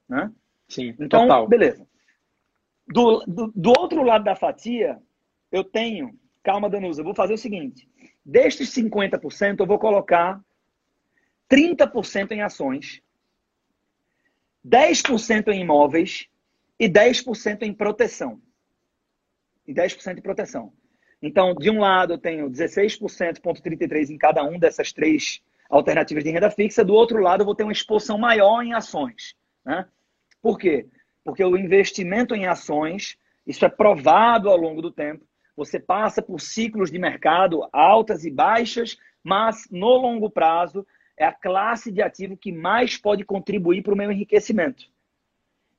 [0.08, 0.32] Né?
[0.68, 1.46] Sim, então, total.
[1.46, 1.86] beleza.
[2.88, 4.98] Do, do, do outro lado da fatia,
[5.52, 7.88] eu tenho Calma, Danusa, vou fazer o seguinte:
[8.24, 10.40] destes 50%, eu vou colocar
[11.50, 13.02] 30% em ações,
[14.66, 16.26] 10% em imóveis
[16.78, 18.40] e 10% em proteção.
[19.66, 20.72] E 10% em proteção.
[21.20, 26.50] Então, de um lado, eu tenho 16,33% em cada um dessas três alternativas de renda
[26.50, 29.36] fixa, do outro lado, eu vou ter uma exposição maior em ações.
[29.64, 29.86] Né?
[30.42, 30.86] Por quê?
[31.24, 35.24] Porque o investimento em ações, isso é provado ao longo do tempo,
[35.56, 40.86] você passa por ciclos de mercado altas e baixas, mas no longo prazo
[41.16, 44.90] é a classe de ativo que mais pode contribuir para o meu enriquecimento.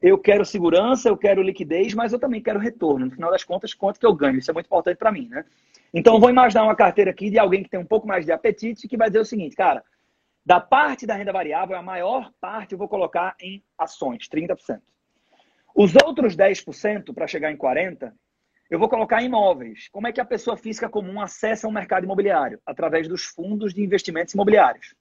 [0.02, 3.06] Eu quero segurança, eu quero liquidez, mas eu também quero retorno.
[3.06, 4.38] No final das contas, quanto que eu ganho?
[4.38, 5.46] Isso é muito importante para mim, né?
[5.94, 8.88] Então, vou imaginar uma carteira aqui de alguém que tem um pouco mais de apetite
[8.88, 9.84] que vai dizer o seguinte, cara,
[10.46, 14.82] da parte da renda variável, a maior parte eu vou colocar em ações, 30%.
[15.74, 18.12] Os outros 10%, para chegar em 40%,
[18.70, 19.88] eu vou colocar imóveis.
[19.92, 22.60] Como é que a pessoa física comum acessa o mercado imobiliário?
[22.66, 24.96] Através dos fundos de investimentos imobiliários.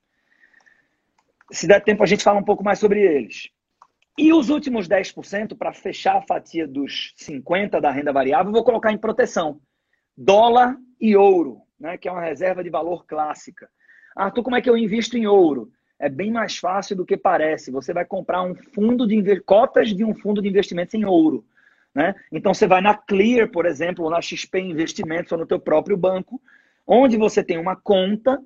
[1.51, 3.51] Se der tempo, a gente fala um pouco mais sobre eles.
[4.18, 8.64] E os últimos 10%, para fechar a fatia dos 50% da renda variável, eu vou
[8.64, 9.61] colocar em proteção.
[10.16, 13.68] Dólar e ouro, né, que é uma reserva de valor clássica.
[14.14, 15.70] Arthur, como é que eu invisto em ouro?
[15.98, 17.70] É bem mais fácil do que parece.
[17.70, 21.44] Você vai comprar um fundo de cotas de um fundo de investimentos em ouro.
[21.94, 22.14] Né?
[22.31, 25.96] Então você vai na Clear, por exemplo, ou na XP Investimentos, ou no teu próprio
[25.96, 26.40] banco,
[26.87, 28.42] onde você tem uma conta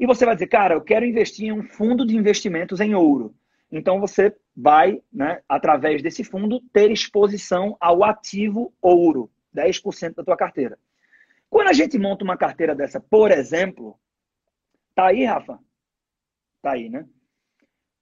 [0.00, 3.34] e você vai dizer, cara, eu quero investir em um fundo de investimentos em ouro.
[3.70, 10.36] Então você vai, né, através desse fundo, ter exposição ao ativo ouro, 10% da tua
[10.36, 10.78] carteira.
[11.50, 13.98] Quando a gente monta uma carteira dessa, por exemplo,
[14.94, 15.58] tá aí, Rafa?
[16.62, 17.06] Tá aí, né?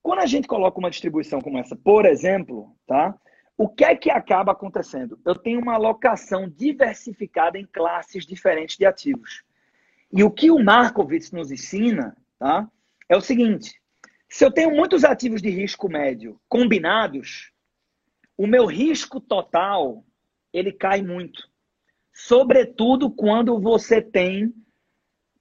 [0.03, 3.15] Quando a gente coloca uma distribuição como essa, por exemplo, tá?
[3.59, 5.19] O que é que acaba acontecendo?
[5.25, 9.43] Eu tenho uma alocação diversificada em classes diferentes de ativos.
[10.13, 12.71] E o que o Markowitz nos ensina tá,
[13.09, 13.81] é o seguinte:
[14.29, 17.51] se eu tenho muitos ativos de risco médio combinados,
[18.37, 20.05] o meu risco total
[20.53, 21.49] ele cai muito.
[22.13, 24.55] Sobretudo quando você tem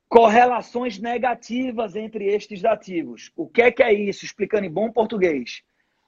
[0.07, 3.31] correlações negativas entre estes ativos.
[3.35, 4.23] O que é que é isso?
[4.23, 5.63] Explicando em bom português.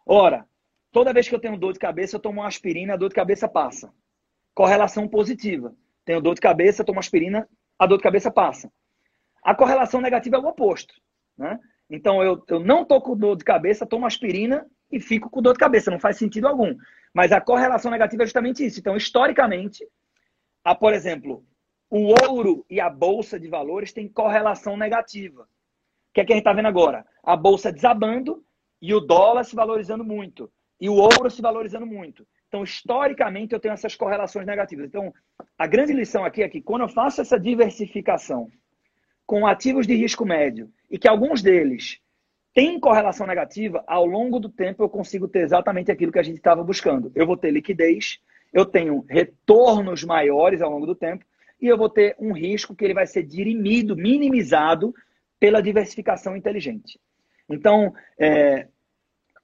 [0.06, 0.48] Ora,
[0.97, 3.13] Toda vez que eu tenho dor de cabeça, eu tomo uma aspirina, a dor de
[3.13, 3.93] cabeça passa.
[4.55, 5.75] Correlação positiva.
[6.03, 8.71] Tenho dor de cabeça, tomo aspirina, a dor de cabeça passa.
[9.43, 10.95] A correlação negativa é o oposto.
[11.38, 11.60] Né?
[11.88, 15.53] Então, eu, eu não estou com dor de cabeça, tomo aspirina, e fico com dor
[15.53, 16.75] de cabeça, não faz sentido algum.
[17.13, 18.79] Mas a correlação negativa é justamente isso.
[18.79, 19.88] Então, historicamente,
[20.63, 21.45] a, por exemplo,
[21.91, 25.43] o ouro e a bolsa de valores têm correlação negativa.
[25.43, 25.47] O
[26.15, 27.05] que é que a gente está vendo agora?
[27.23, 28.43] A bolsa desabando
[28.81, 30.51] e o dólar se valorizando muito.
[30.80, 32.26] E o ouro se valorizando muito.
[32.48, 34.86] Então, historicamente, eu tenho essas correlações negativas.
[34.86, 35.13] Então,
[35.58, 38.50] a grande lição aqui é que quando eu faço essa diversificação
[39.26, 42.00] com ativos de risco médio e que alguns deles
[42.54, 46.38] têm correlação negativa, ao longo do tempo eu consigo ter exatamente aquilo que a gente
[46.38, 47.12] estava buscando.
[47.13, 48.20] Eu vou ter liquidez,
[48.54, 51.26] eu tenho retornos maiores ao longo do tempo
[51.62, 54.94] e eu vou ter um risco que ele vai ser dirimido, minimizado
[55.40, 57.00] pela diversificação inteligente.
[57.50, 58.68] Então, é,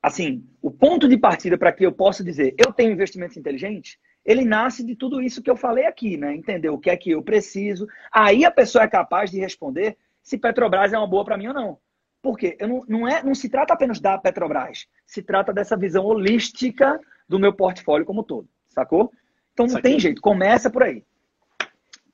[0.04, 4.44] assim, o ponto de partida para que eu possa dizer eu tenho investimentos inteligentes, ele
[4.44, 6.36] nasce de tudo isso que eu falei aqui, né?
[6.36, 7.88] Entender o que é que eu preciso.
[8.12, 11.54] Aí a pessoa é capaz de responder se Petrobras é uma boa para mim ou
[11.54, 11.78] não.
[12.22, 16.06] Porque eu não, não, é, não se trata apenas da Petrobras, se trata dessa visão
[16.06, 19.12] holística do meu portfólio como todo, sacou?
[19.52, 21.04] Então não tem jeito, começa por aí.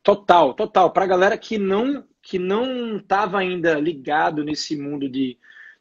[0.01, 0.91] Total, total.
[0.91, 5.37] Para a galera que não que não estava ainda ligado nesse mundo de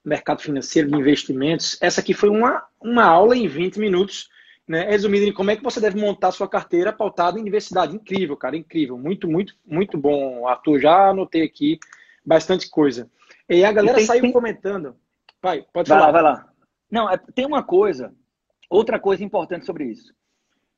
[0.09, 4.29] mercado financeiro, de investimentos, essa aqui foi uma, uma aula em 20 minutos,
[4.67, 7.95] né, resumindo em como é que você deve montar sua carteira pautada em diversidade.
[7.95, 8.99] Incrível, cara, incrível.
[8.99, 10.81] Muito, muito, muito bom, Arthur.
[10.81, 11.79] Já anotei aqui
[12.25, 13.11] bastante coisa.
[13.49, 14.33] E a galera e tem, saiu tem...
[14.33, 14.97] comentando.
[15.41, 16.07] Pai, pode vai falar.
[16.07, 16.49] Lá, vai lá.
[16.91, 18.13] Não, é, tem uma coisa,
[18.69, 20.13] outra coisa importante sobre isso.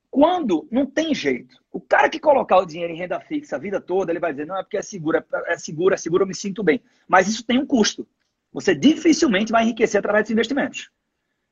[0.09, 3.79] Quando não tem jeito, o cara que colocar o dinheiro em renda fixa a vida
[3.79, 6.35] toda, ele vai dizer, não, é porque é seguro, é seguro, é seguro, eu me
[6.35, 6.81] sinto bem.
[7.07, 8.05] Mas isso tem um custo.
[8.51, 10.89] Você dificilmente vai enriquecer através dos investimentos.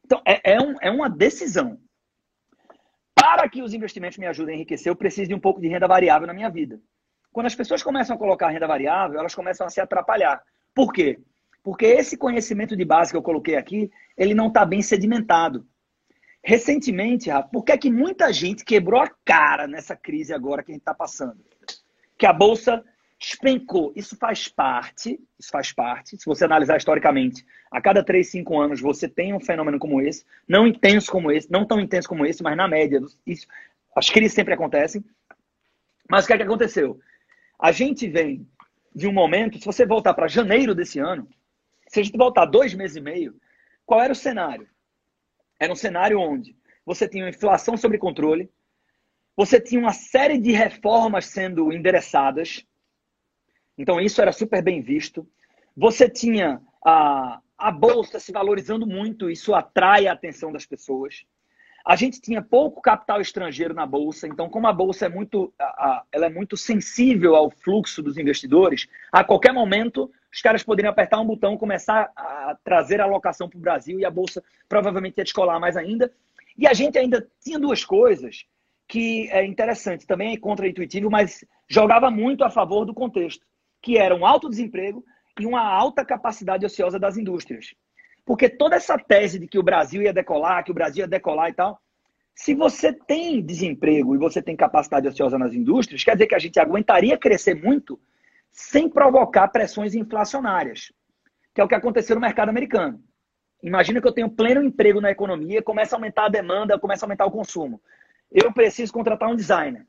[0.05, 1.79] Então, é, é, um, é uma decisão.
[3.15, 5.87] Para que os investimentos me ajudem a enriquecer, eu preciso de um pouco de renda
[5.87, 6.79] variável na minha vida.
[7.31, 10.41] Quando as pessoas começam a colocar renda variável, elas começam a se atrapalhar.
[10.73, 11.19] Por quê?
[11.63, 15.65] Porque esse conhecimento de base que eu coloquei aqui, ele não está bem sedimentado.
[16.43, 20.71] Recentemente, Rafa, por que, é que muita gente quebrou a cara nessa crise agora que
[20.71, 21.37] a gente está passando?
[22.17, 22.83] Que a Bolsa
[23.19, 23.91] despencou.
[23.95, 26.17] Isso faz parte, isso faz parte.
[26.17, 30.25] Se você analisar historicamente, a cada 3, 5 anos você tem um fenômeno como esse,
[30.47, 33.45] não intenso como esse, não tão intenso como esse, mas na média, isso,
[33.95, 35.03] as crises sempre acontecem.
[36.09, 36.99] Mas o que é que aconteceu?
[37.59, 38.47] A gente vem
[38.95, 41.27] de um momento, se você voltar para janeiro desse ano,
[41.87, 43.35] se a gente voltar dois meses e meio,
[43.85, 44.67] qual era o cenário?
[45.59, 46.55] Era um cenário onde
[46.85, 48.49] você tinha uma inflação sob controle,
[49.35, 52.65] você tinha uma série de reformas sendo endereçadas,
[53.79, 55.25] então isso era super bem visto.
[55.75, 61.23] Você tinha a, a bolsa se valorizando muito, isso atrai a atenção das pessoas.
[61.85, 65.53] A gente tinha pouco capital estrangeiro na bolsa, então como a bolsa é muito,
[66.11, 71.21] ela é muito sensível ao fluxo dos investidores, a qualquer momento os caras poderiam apertar
[71.21, 75.23] um botão, começar a trazer a alocação para o Brasil e a bolsa provavelmente ia
[75.23, 76.11] descolar mais ainda.
[76.57, 78.45] E a gente ainda tinha duas coisas
[78.89, 83.45] que é interessante, também é contra-intuitivo, mas jogava muito a favor do contexto,
[83.81, 85.03] que era um alto desemprego
[85.39, 87.73] e uma alta capacidade ociosa das indústrias.
[88.25, 91.49] Porque toda essa tese de que o Brasil ia decolar, que o Brasil ia decolar
[91.49, 91.81] e tal,
[92.35, 96.39] se você tem desemprego e você tem capacidade ociosa nas indústrias, quer dizer que a
[96.39, 97.99] gente aguentaria crescer muito
[98.51, 100.91] sem provocar pressões inflacionárias,
[101.53, 103.03] que é o que aconteceu no mercado americano.
[103.61, 107.07] Imagina que eu tenho pleno emprego na economia, começa a aumentar a demanda, começa a
[107.07, 107.81] aumentar o consumo.
[108.31, 109.85] Eu preciso contratar um designer.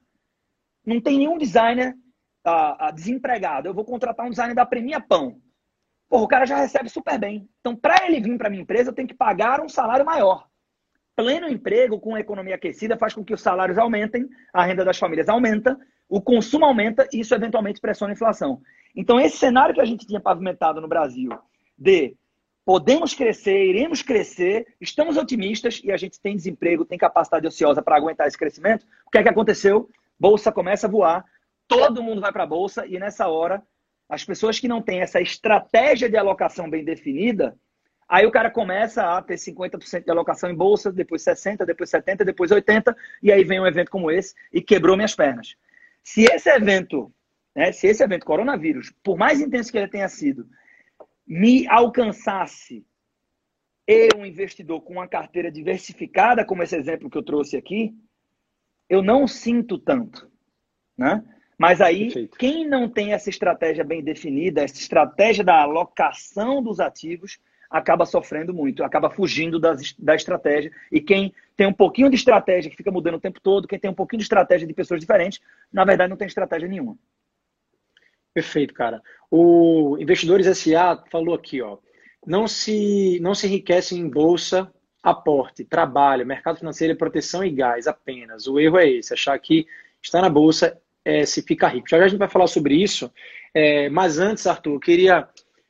[0.85, 1.95] Não tem nenhum designer
[2.45, 3.69] ah, desempregado.
[3.69, 5.41] Eu vou contratar um designer da Premia Pão.
[6.09, 7.49] Porra, o cara já recebe super bem.
[7.61, 10.47] Então, para ele vir para minha empresa, eu tenho que pagar um salário maior.
[11.15, 14.99] Pleno emprego com a economia aquecida faz com que os salários aumentem, a renda das
[14.99, 18.61] famílias aumenta, o consumo aumenta e isso eventualmente pressiona a inflação.
[18.97, 21.31] Então, esse cenário que a gente tinha pavimentado no Brasil
[21.79, 22.17] de
[22.65, 27.97] podemos crescer, iremos crescer, estamos otimistas e a gente tem desemprego, tem capacidade ociosa para
[27.97, 29.89] aguentar esse crescimento, o que é que aconteceu?
[30.19, 31.25] Bolsa começa a voar,
[31.71, 33.63] todo mundo vai para a bolsa e nessa hora
[34.09, 37.57] as pessoas que não têm essa estratégia de alocação bem definida,
[38.09, 42.25] aí o cara começa a ter 50% de alocação em bolsa, depois 60%, depois 70%,
[42.25, 45.55] depois 80%, e aí vem um evento como esse e quebrou minhas pernas.
[46.03, 47.15] Se esse evento,
[47.55, 50.49] né, se esse evento coronavírus, por mais intenso que ele tenha sido,
[51.25, 52.85] me alcançasse
[53.87, 57.95] eu, um investidor com uma carteira diversificada, como esse exemplo que eu trouxe aqui,
[58.89, 60.29] eu não sinto tanto,
[60.99, 61.23] né?
[61.61, 62.39] Mas aí, Perfeito.
[62.39, 68.55] quem não tem essa estratégia bem definida, essa estratégia da alocação dos ativos, acaba sofrendo
[68.55, 70.73] muito, acaba fugindo das, da estratégia.
[70.91, 73.91] E quem tem um pouquinho de estratégia que fica mudando o tempo todo, quem tem
[73.91, 75.39] um pouquinho de estratégia de pessoas diferentes,
[75.71, 76.97] na verdade não tem estratégia nenhuma.
[78.33, 79.03] Perfeito, cara.
[79.31, 81.77] O Investidores SA falou aqui, ó,
[82.27, 88.47] não se, não se enriquece em bolsa aporte, trabalho, mercado financeiro, proteção e gás apenas.
[88.47, 89.67] O erro é esse, achar que
[90.03, 91.89] está na bolsa é, se fica rico.
[91.89, 93.11] Já, já a gente vai falar sobre isso,
[93.55, 95.29] é, mas antes, Arthur, eu queria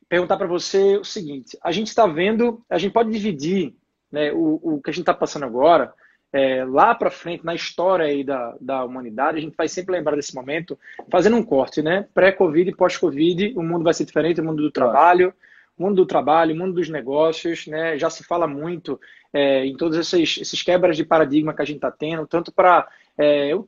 [0.09, 3.75] perguntar para você o seguinte: a gente está vendo, a gente pode dividir
[4.11, 5.93] né, o, o que a gente está passando agora
[6.33, 10.15] é, lá para frente, na história aí da, da humanidade, a gente vai sempre lembrar
[10.17, 10.79] desse momento,
[11.11, 12.07] fazendo um corte, né?
[12.15, 15.35] Pré-Covid e pós-Covid, o mundo vai ser diferente, o mundo do trabalho,
[15.77, 17.99] o mundo do trabalho, o mundo dos negócios, né?
[17.99, 19.01] Já se fala muito
[19.33, 22.89] é, em todos esses, esses quebras de paradigma que a gente está tendo, tanto para
[23.21, 23.65] é, o,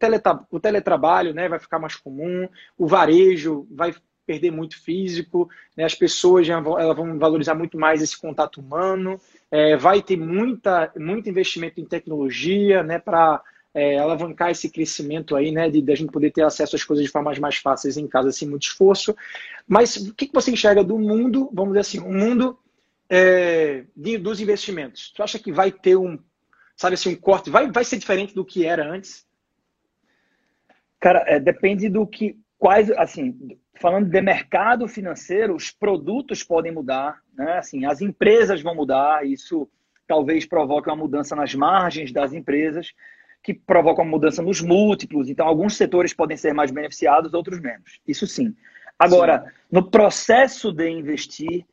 [0.51, 1.47] o teletrabalho, né?
[1.47, 3.95] Vai ficar mais comum, o varejo vai
[4.27, 5.85] perder muito físico, né?
[5.85, 10.17] as pessoas já vão, elas vão valorizar muito mais esse contato humano, é, vai ter
[10.17, 13.43] muita, muito investimento em tecnologia, né, para
[13.75, 17.05] é, alavancar esse crescimento aí, né, de, de, a gente poder ter acesso às coisas
[17.05, 19.15] de formas mais fáceis em casa, sem muito esforço.
[19.67, 22.57] Mas o que, que você enxerga do mundo, vamos dizer assim, o mundo
[23.11, 25.13] é, de, dos investimentos?
[25.15, 26.17] Tu acha que vai ter um,
[26.77, 29.27] sabe assim, um corte, vai, vai ser diferente do que era antes?
[31.03, 33.37] Cara, é, depende do que, quais, assim,
[33.75, 37.59] falando de mercado financeiro, os produtos podem mudar, né?
[37.59, 39.69] Assim, as empresas vão mudar, isso
[40.07, 42.93] talvez provoque uma mudança nas margens das empresas,
[43.43, 45.29] que provoca uma mudança nos múltiplos.
[45.29, 47.99] Então, alguns setores podem ser mais beneficiados, outros menos.
[48.07, 48.55] Isso sim.
[48.97, 49.51] Agora, sim.
[49.73, 51.67] no processo de investir,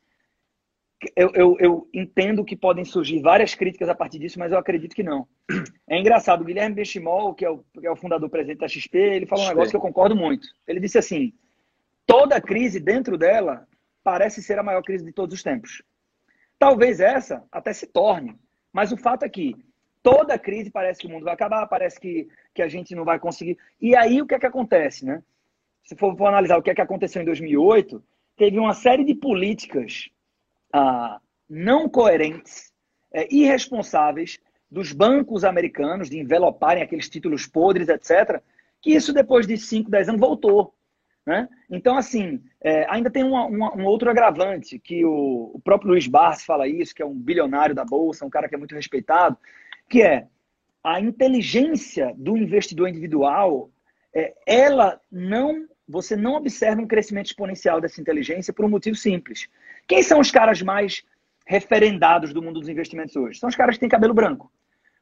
[1.16, 4.94] eu, eu, eu, entendo que podem surgir várias críticas a partir disso, mas eu acredito
[4.94, 5.26] que não.
[5.88, 8.98] É engraçado, o Guilherme Benchimol, que é o, que é o fundador presidente da XP,
[8.98, 10.46] ele falou um negócio que eu concordo muito.
[10.68, 11.32] Ele disse assim:
[12.06, 13.66] toda crise dentro dela
[14.04, 15.82] parece ser a maior crise de todos os tempos.
[16.58, 18.36] Talvez essa até se torne,
[18.72, 19.56] mas o fato é que
[20.02, 23.18] toda crise parece que o mundo vai acabar, parece que, que a gente não vai
[23.18, 23.58] conseguir.
[23.80, 25.22] E aí o que é que acontece, né?
[25.82, 28.02] Se for, for analisar o que é que aconteceu em 2008,
[28.36, 30.10] teve uma série de políticas
[30.72, 32.72] ah, não coerentes,
[33.12, 34.38] é, irresponsáveis
[34.70, 38.40] dos bancos americanos de enveloparem aqueles títulos podres, etc.,
[38.80, 40.74] que isso depois de 5, 10 anos voltou.
[41.26, 41.48] Né?
[41.68, 46.06] Então, assim, é, ainda tem uma, uma, um outro agravante, que o, o próprio Luiz
[46.06, 49.36] Barsi fala isso, que é um bilionário da Bolsa, um cara que é muito respeitado,
[49.88, 50.26] que é
[50.82, 53.70] a inteligência do investidor individual,
[54.14, 59.46] é, ela não, você não observa um crescimento exponencial dessa inteligência por um motivo simples.
[59.90, 61.02] Quem são os caras mais
[61.44, 63.40] referendados do mundo dos investimentos hoje?
[63.40, 64.48] São os caras que têm cabelo branco.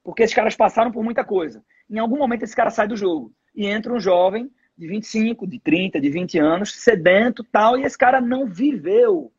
[0.02, 1.62] Porque esses caras passaram por muita coisa.
[1.90, 5.60] Em algum momento esse cara sai do jogo e entra um jovem de 25, de
[5.60, 9.30] 30, de 20 anos, sedento tal, e esse cara não viveu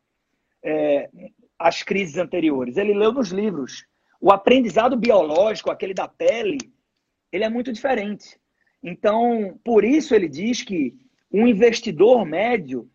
[0.61, 1.09] é,
[1.57, 2.77] as crises anteriores.
[2.77, 3.87] Ele leu nos livros.
[4.21, 6.59] O aprendizado biológico, aquele da pele,
[7.31, 8.39] ele é muito diferente.
[8.83, 10.95] Então, por isso ele diz que
[11.31, 12.87] um investidor médio,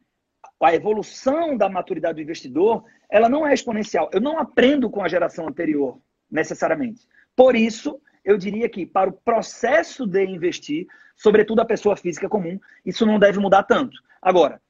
[0.63, 4.09] a evolução da maturidade do investidor, ela não é exponencial.
[4.13, 5.99] Eu não aprendo com a geração anterior,
[6.31, 7.07] necessariamente.
[7.37, 10.87] Por isso, eu diria que para o processo de investir,
[11.17, 13.99] sobretudo a pessoa física comum, isso não deve mudar tanto.
[14.23, 14.61] Agora,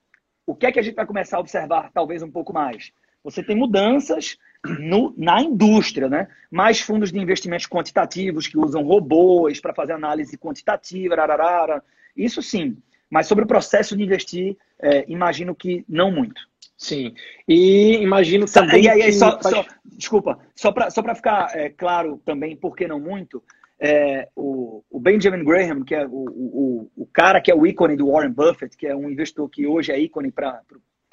[0.47, 2.93] o que é que a gente vai começar a observar talvez um pouco mais?
[3.23, 4.37] Você tem mudanças
[4.79, 6.29] no, na indústria, né?
[6.51, 11.83] Mais fundos de investimentos quantitativos que usam robôs para fazer análise quantitativa, rararara.
[12.15, 12.77] isso sim.
[13.11, 16.41] Mas sobre o processo de investir, é, imagino que não muito.
[16.77, 17.15] Sim.
[17.49, 18.85] E imagino também.
[18.85, 19.55] E aí, só, faz...
[19.55, 23.43] só, desculpa, só para só ficar é, claro também, por que não muito,
[23.79, 27.97] é, o, o, Benjamin Graham, que é o, o, o, cara que é o ícone
[27.97, 30.63] do Warren Buffett, que é um investidor que hoje é ícone para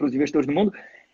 [0.02, 0.74] os investidores do mundo,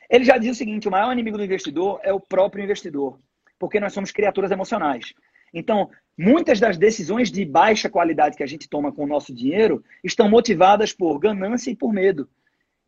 [0.09, 3.19] ele já diz o seguinte: o maior inimigo do investidor é o próprio investidor,
[3.59, 5.13] porque nós somos criaturas emocionais.
[5.53, 9.83] Então, muitas das decisões de baixa qualidade que a gente toma com o nosso dinheiro
[10.03, 12.27] estão motivadas por ganância e por medo.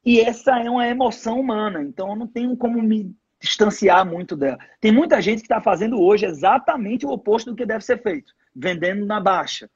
[0.04, 4.58] E essa é uma emoção humana, então eu não tenho como me distanciar muito dela.
[4.82, 8.34] Tem muita gente que está fazendo hoje exatamente o oposto do que deve ser feito,
[8.56, 9.70] vendendo na baixa.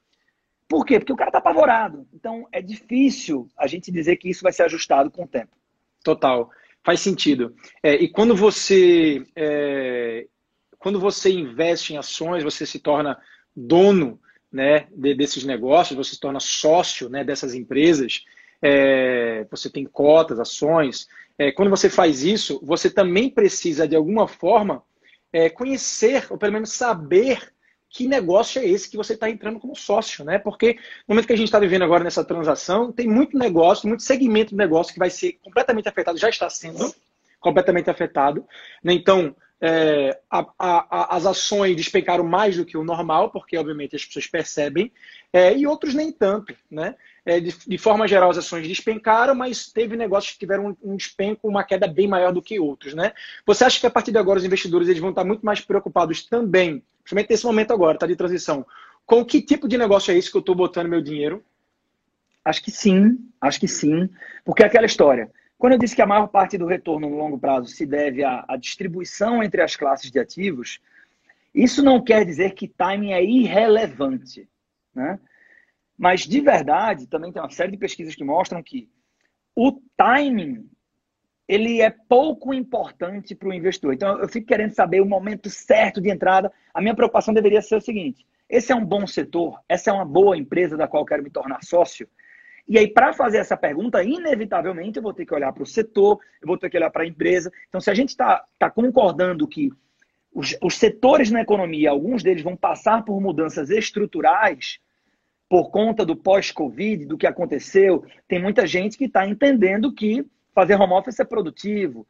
[0.68, 0.98] Por quê?
[0.98, 2.06] Porque o cara está apavorado.
[2.12, 5.56] Então é difícil a gente dizer que isso vai ser ajustado com o tempo.
[6.02, 6.50] Total.
[6.82, 7.54] Faz sentido.
[7.82, 10.26] É, e quando você é,
[10.78, 13.18] quando você investe em ações, você se torna
[13.54, 14.20] dono
[14.52, 18.24] né, de, desses negócios, você se torna sócio né, dessas empresas
[18.66, 21.06] é, você tem cotas, ações.
[21.38, 24.82] É, quando você faz isso, você também precisa, de alguma forma,
[25.30, 27.52] é, conhecer, ou pelo menos saber
[27.90, 30.38] que negócio é esse que você está entrando como sócio, né?
[30.38, 34.02] Porque no momento que a gente está vivendo agora nessa transação, tem muito negócio, muito
[34.02, 36.92] segmento de negócio que vai ser completamente afetado, já está sendo
[37.38, 38.46] completamente afetado.
[38.82, 38.94] Né?
[38.94, 39.36] Então,
[39.66, 44.26] é, a, a, as ações despencaram mais do que o normal, porque obviamente as pessoas
[44.26, 44.92] percebem,
[45.32, 46.54] é, e outros nem tanto.
[46.70, 46.94] Né?
[47.24, 50.96] É, de, de, forma geral, as ações despencaram, mas teve negócios que tiveram um, um
[50.96, 52.92] despenco, uma queda bem maior do que outros.
[52.92, 53.12] Né?
[53.46, 56.26] Você acha que a partir de agora os investidores eles vão estar muito mais preocupados
[56.26, 58.66] também, principalmente nesse momento agora, está de transição,
[59.06, 61.42] com que tipo de negócio é esse que eu estou botando meu dinheiro?
[62.44, 64.10] Acho que sim, acho que sim,
[64.44, 65.30] porque é aquela história.
[65.58, 68.44] Quando eu disse que a maior parte do retorno no longo prazo se deve à,
[68.48, 70.80] à distribuição entre as classes de ativos,
[71.54, 74.48] isso não quer dizer que timing é irrelevante.
[74.94, 75.18] Né?
[75.96, 78.90] Mas, de verdade, também tem uma série de pesquisas que mostram que
[79.54, 80.68] o timing
[81.46, 83.94] ele é pouco importante para o investidor.
[83.94, 86.50] Então, eu fico querendo saber o momento certo de entrada.
[86.72, 90.04] A minha preocupação deveria ser o seguinte: esse é um bom setor, essa é uma
[90.04, 92.08] boa empresa da qual quero me tornar sócio.
[92.66, 96.18] E aí, para fazer essa pergunta, inevitavelmente eu vou ter que olhar para o setor,
[96.40, 97.52] eu vou ter que olhar para a empresa.
[97.68, 99.70] Então, se a gente está tá concordando que
[100.32, 104.80] os, os setores na economia, alguns deles vão passar por mudanças estruturais
[105.48, 110.74] por conta do pós-Covid, do que aconteceu, tem muita gente que está entendendo que fazer
[110.74, 112.06] home office é produtivo.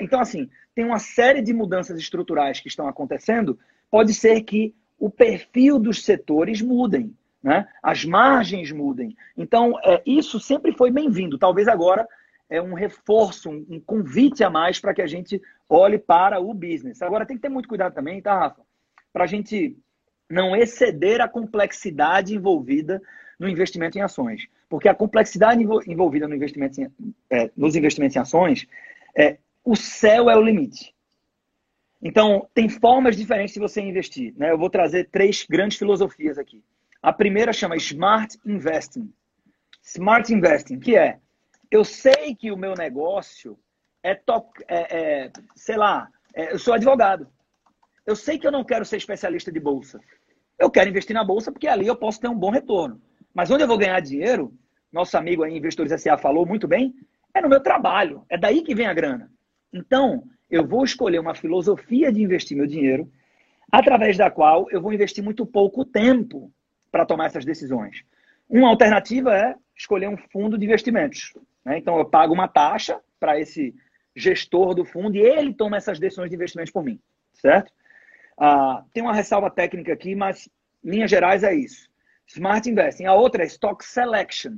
[0.00, 3.58] Então, assim, tem uma série de mudanças estruturais que estão acontecendo.
[3.90, 7.66] Pode ser que o perfil dos setores mudem né?
[7.82, 9.16] as margens mudem.
[9.36, 11.38] Então, é, isso sempre foi bem-vindo.
[11.38, 12.06] Talvez agora
[12.48, 16.52] é um reforço, um, um convite a mais para que a gente olhe para o
[16.52, 17.00] business.
[17.00, 18.62] Agora, tem que ter muito cuidado também, tá, Rafa?
[19.12, 19.76] Para a gente
[20.28, 23.00] não exceder a complexidade envolvida
[23.38, 24.46] no investimento em ações.
[24.68, 26.92] Porque a complexidade envolvida no investimento em,
[27.30, 28.68] é, nos investimentos em ações,
[29.16, 30.94] é, o céu é o limite.
[32.02, 34.34] Então, tem formas diferentes de você investir.
[34.36, 34.50] Né?
[34.50, 36.62] Eu vou trazer três grandes filosofias aqui.
[37.02, 39.10] A primeira chama Smart Investing.
[39.82, 41.18] Smart Investing, que é,
[41.70, 43.58] eu sei que o meu negócio
[44.02, 47.26] é, to é, é sei lá, é, eu sou advogado.
[48.06, 49.98] Eu sei que eu não quero ser especialista de bolsa.
[50.58, 53.00] Eu quero investir na bolsa porque ali eu posso ter um bom retorno.
[53.32, 54.52] Mas onde eu vou ganhar dinheiro,
[54.92, 56.94] nosso amigo aí, Investidores SA, falou muito bem,
[57.32, 58.26] é no meu trabalho.
[58.28, 59.32] É daí que vem a grana.
[59.72, 63.10] Então, eu vou escolher uma filosofia de investir meu dinheiro,
[63.72, 66.52] através da qual eu vou investir muito pouco tempo
[66.90, 68.04] para tomar essas decisões.
[68.48, 71.32] Uma alternativa é escolher um fundo de investimentos.
[71.64, 71.78] Né?
[71.78, 73.74] Então, eu pago uma taxa para esse
[74.14, 77.00] gestor do fundo e ele toma essas decisões de investimentos por mim,
[77.34, 77.72] certo?
[78.36, 80.48] Ah, tem uma ressalva técnica aqui, mas
[80.82, 81.88] linhas gerais é isso.
[82.26, 83.04] Smart Investing.
[83.04, 84.56] A outra é Stock Selection,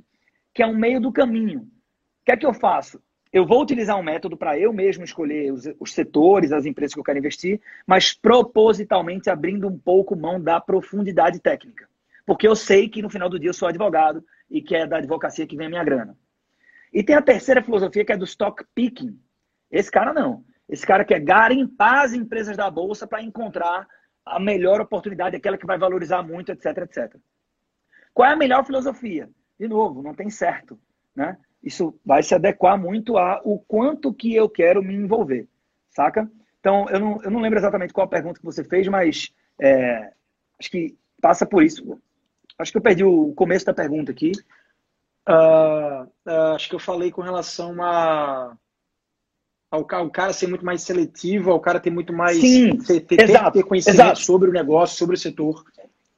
[0.55, 1.61] que é um meio do caminho.
[1.61, 3.03] O que é que eu faço?
[3.33, 7.01] Eu vou utilizar um método para eu mesmo escolher os, os, setores, as empresas que
[7.01, 11.89] eu quero investir, mas propositalmente abrindo um pouco mão da profundidade técnica.
[12.27, 14.99] Porque eu sei que no final do dia eu sou advogado e que é da
[14.99, 16.17] advocacia que vem a minha grana.
[16.93, 19.19] E tem a terceira filosofia que é do stock picking.
[19.71, 20.45] Esse cara não.
[20.69, 23.87] Esse cara quer garimpar as empresas da bolsa para encontrar
[24.25, 27.17] a melhor oportunidade, aquela que vai valorizar muito, etc, etc.
[28.15, 29.29] Qual é a melhor filosofia?
[29.59, 30.79] De novo, não tem certo,
[31.15, 31.37] né?
[31.63, 35.49] Isso vai se adequar muito a o quanto que eu quero me envolver,
[35.91, 36.31] saca?
[36.61, 40.13] Então, eu não, eu não lembro exatamente qual a pergunta que você fez, mas é,
[40.59, 42.01] acho que passa por isso.
[42.59, 44.33] Acho que eu perdi o começo da pergunta aqui.
[45.29, 48.57] Uh, uh, acho que eu falei com relação a
[49.71, 53.23] ao, ao, cara ser muito mais seletivo, ao cara ter muito mais Sim, ter, ter,
[53.23, 54.21] exato, ter conhecimento exato.
[54.21, 55.65] sobre o negócio, sobre o setor.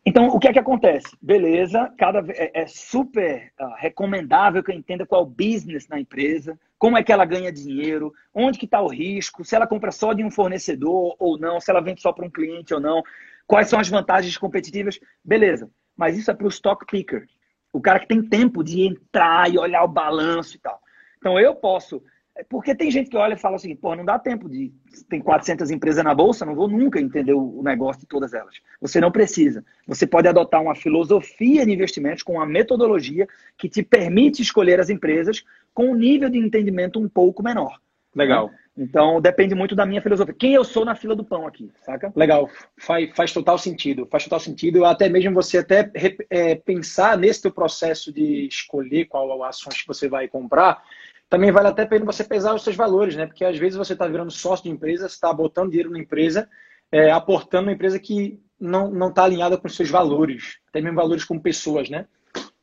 [0.07, 1.07] Então, o que é que acontece?
[1.23, 5.99] Beleza, cada é, é super uh, recomendável que eu entenda qual é o business na
[5.99, 9.91] empresa, como é que ela ganha dinheiro, onde que está o risco, se ela compra
[9.91, 13.03] só de um fornecedor ou não, se ela vende só para um cliente ou não,
[13.47, 15.71] quais são as vantagens competitivas, beleza.
[15.97, 17.27] Mas isso é para o stock picker.
[17.73, 20.81] O cara que tem tempo de entrar e olhar o balanço e tal.
[21.19, 22.03] Então eu posso.
[22.49, 24.73] Porque tem gente que olha e fala assim, pô, não dá tempo de.
[25.09, 28.57] Tem 400 empresas na bolsa, não vou nunca entender o negócio de todas elas.
[28.81, 29.65] Você não precisa.
[29.87, 34.91] Você pode adotar uma filosofia de investimentos com uma metodologia que te permite escolher as
[34.91, 37.81] empresas com um nível de entendimento um pouco menor.
[38.15, 38.49] Legal.
[38.49, 38.59] Né?
[38.77, 40.35] Então depende muito da minha filosofia.
[40.37, 42.13] Quem eu sou na fila do pão aqui, saca?
[42.17, 44.07] Legal, faz, faz total sentido.
[44.11, 44.85] Faz total sentido.
[44.85, 45.91] Até mesmo você até
[46.29, 50.83] é, pensar nesse teu processo de escolher qual ações que você vai comprar,
[51.29, 53.27] também vale até a pena você pesar os seus valores, né?
[53.27, 56.49] Porque às vezes você está virando sócio de empresa, está botando dinheiro na empresa,
[56.91, 61.25] é, aportando na empresa que não está alinhada com os seus valores, até mesmo valores
[61.25, 62.07] como pessoas, né?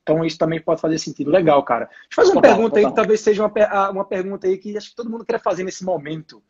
[0.02, 1.30] Então isso também pode fazer sentido.
[1.32, 1.86] Legal, cara.
[1.86, 2.86] Deixa eu fazer uma total, pergunta total.
[2.86, 5.64] aí que talvez seja uma, uma pergunta aí que acho que todo mundo quer fazer
[5.64, 6.42] nesse momento.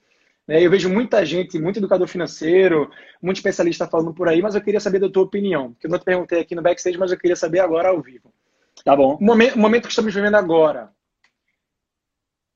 [0.48, 0.66] Né?
[0.66, 2.90] Eu vejo muita gente, muito educador financeiro,
[3.22, 5.76] muito especialista falando por aí, mas eu queria saber da tua opinião.
[5.80, 8.34] Que eu não te perguntei aqui no backstage, mas eu queria saber agora ao vivo.
[8.86, 9.16] Tá bom.
[9.16, 10.92] O momento, o momento que estamos vivendo agora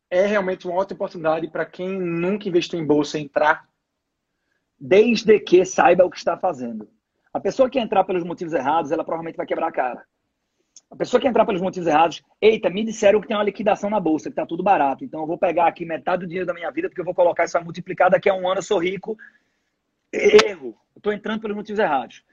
[0.10, 3.68] é realmente uma ótima oportunidade para quem nunca investiu em bolsa entrar?
[4.80, 6.90] desde que saiba o que está fazendo.
[7.34, 10.06] A pessoa que entrar pelos motivos errados, ela provavelmente vai quebrar a cara.
[10.90, 14.00] A pessoa que entrar pelos motivos errados, eita, me disseram que tem uma liquidação na
[14.00, 15.04] bolsa, que tá tudo barato.
[15.04, 17.44] Então eu vou pegar aqui metade do dinheiro da minha vida, porque eu vou colocar
[17.44, 19.18] isso vai multiplicar daqui a um ano, eu sou rico.
[20.14, 20.78] Erro.
[21.02, 22.24] Tô entrando pelos motivos errados.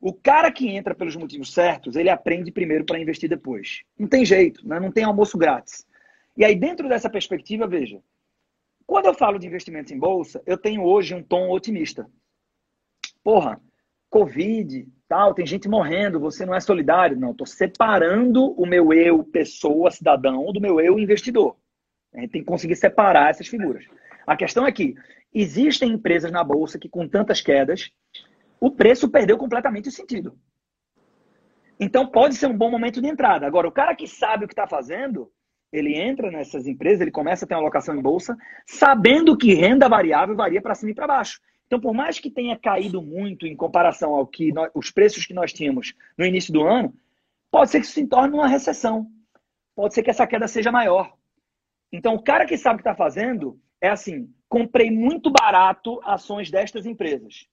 [0.00, 3.82] O cara que entra pelos motivos certos, ele aprende primeiro para investir depois.
[3.98, 4.78] Não tem jeito, né?
[4.78, 5.86] não tem almoço grátis.
[6.36, 8.00] E aí, dentro dessa perspectiva, veja,
[8.86, 12.08] quando eu falo de investimentos em bolsa, eu tenho hoje um tom otimista.
[13.24, 13.60] Porra,
[14.10, 17.18] Covid, tal, tem gente morrendo, você não é solidário.
[17.18, 21.56] Não, estou separando o meu eu, pessoa, cidadão, do meu eu, investidor.
[22.14, 23.84] A gente tem que conseguir separar essas figuras.
[24.26, 24.94] A questão é que
[25.32, 27.90] existem empresas na bolsa que, com tantas quedas,
[28.60, 30.38] o preço perdeu completamente o sentido.
[31.78, 33.46] Então, pode ser um bom momento de entrada.
[33.46, 35.30] Agora, o cara que sabe o que está fazendo,
[35.72, 38.36] ele entra nessas empresas, ele começa a ter uma alocação em bolsa,
[38.66, 41.38] sabendo que renda variável varia para cima e para baixo.
[41.68, 45.34] Então, por mais que tenha caído muito em comparação ao que nós, os preços que
[45.34, 46.94] nós tínhamos no início do ano,
[47.50, 49.06] pode ser que isso se torne uma recessão.
[49.76, 51.14] Pode ser que essa queda seja maior.
[51.92, 56.50] Então, o cara que sabe o que está fazendo é assim: comprei muito barato ações
[56.50, 57.46] destas empresas.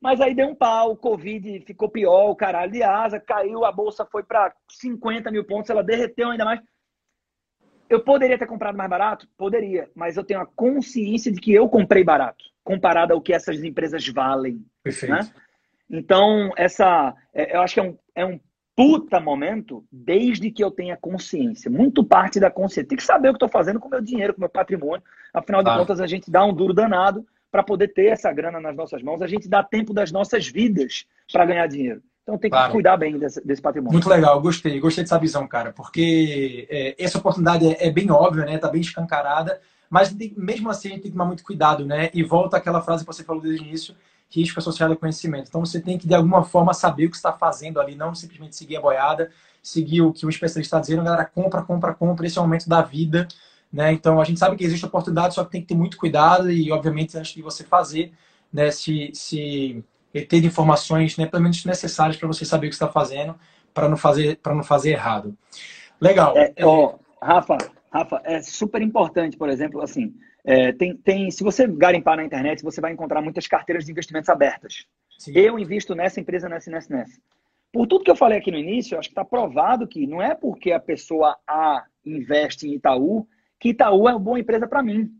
[0.00, 3.72] Mas aí deu um pau, o Covid ficou pior, o caralho de asa, caiu, a
[3.72, 6.60] bolsa foi para 50 mil pontos, ela derreteu ainda mais.
[7.90, 9.28] Eu poderia ter comprado mais barato?
[9.36, 13.64] Poderia, mas eu tenho a consciência de que eu comprei barato, comparado ao que essas
[13.64, 14.62] empresas valem.
[14.82, 15.10] Perfeito.
[15.10, 15.26] Né?
[15.90, 18.38] Então, essa, é, eu acho que é um, é um
[18.76, 21.70] puta momento desde que eu tenha consciência.
[21.70, 22.90] Muito parte da consciência.
[22.90, 25.02] Tem que saber o que estou fazendo com o meu dinheiro, com o meu patrimônio.
[25.32, 28.76] Afinal de contas, a gente dá um duro danado para poder ter essa grana nas
[28.76, 29.22] nossas mãos.
[29.22, 32.02] A gente dá tempo das nossas vidas para ganhar dinheiro.
[32.22, 32.72] Então tem que claro.
[32.72, 33.94] cuidar bem desse, desse, patrimônio.
[33.94, 38.44] Muito legal, gostei, gostei dessa visão, cara, porque é, essa oportunidade é, é, bem óbvia,
[38.44, 38.58] né?
[38.58, 39.58] Tá bem escancarada,
[39.88, 42.10] mas mesmo assim a gente tem que tomar muito cuidado, né?
[42.12, 43.94] E volta àquela frase que você falou desde o início,
[44.30, 45.48] risco associado ao conhecimento.
[45.48, 48.56] Então você tem que de alguma forma saber o que está fazendo ali, não simplesmente
[48.56, 49.30] seguir a boiada,
[49.62, 52.68] seguir o que o especialista está dizendo, galera, compra, compra, compra, esse é o momento
[52.68, 53.26] da vida,
[53.72, 53.92] né?
[53.92, 56.70] Então a gente sabe que existe oportunidade, só que tem que ter muito cuidado e
[56.70, 58.12] obviamente antes de você fazer,
[58.52, 59.84] né, se, se
[60.28, 63.34] ter informações, né, pelo menos necessárias para você saber o que está fazendo,
[63.74, 65.36] para não fazer para não fazer errado.
[66.00, 66.34] Legal.
[66.36, 67.58] É, ó, Rafa,
[67.90, 70.14] Rafa, é super importante, por exemplo, assim,
[70.44, 74.28] é, tem, tem, se você garimpar na internet, você vai encontrar muitas carteiras de investimentos
[74.28, 74.86] abertas.
[75.18, 75.32] Sim.
[75.34, 77.20] Eu invisto nessa empresa, nessa, nessa, nessa.
[77.72, 80.34] Por tudo que eu falei aqui no início, acho que está provado que não é
[80.34, 83.26] porque a pessoa A investe em Itaú
[83.58, 85.10] que Itaú é uma boa empresa para mim.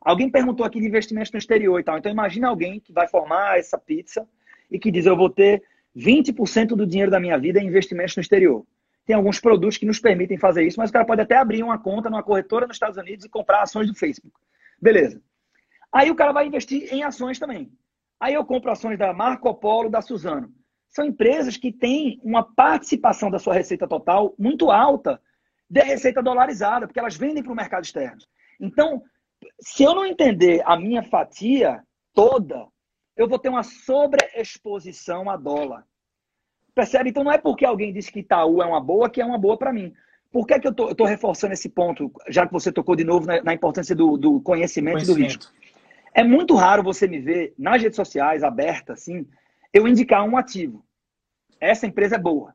[0.00, 1.96] Alguém perguntou aqui de investimentos no exterior e tal.
[1.96, 4.28] Então, imagina alguém que vai formar essa pizza
[4.70, 5.62] e que diz: Eu vou ter
[5.96, 8.64] 20% do dinheiro da minha vida em investimentos no exterior.
[9.12, 11.78] Tem alguns produtos que nos permitem fazer isso, mas o cara pode até abrir uma
[11.78, 14.34] conta numa corretora nos Estados Unidos e comprar ações do Facebook.
[14.80, 15.20] Beleza.
[15.92, 17.70] Aí o cara vai investir em ações também.
[18.18, 20.50] Aí eu compro ações da Marco Polo, da Suzano.
[20.88, 25.20] São empresas que têm uma participação da sua receita total muito alta
[25.68, 28.22] de receita dolarizada, porque elas vendem para o mercado externo.
[28.58, 29.02] Então,
[29.60, 31.84] se eu não entender a minha fatia
[32.14, 32.66] toda,
[33.14, 35.86] eu vou ter uma sobreexposição a dólar.
[36.74, 37.10] Percebe?
[37.10, 39.56] Então não é porque alguém disse que Itaú é uma boa que é uma boa
[39.56, 39.92] para mim.
[40.30, 43.42] Por que, que eu estou reforçando esse ponto, já que você tocou de novo na,
[43.42, 45.52] na importância do, do conhecimento, conhecimento, e do risco?
[46.14, 49.26] É muito raro você me ver nas redes sociais, aberta, assim,
[49.74, 50.82] eu indicar um ativo.
[51.60, 52.54] Essa empresa é boa.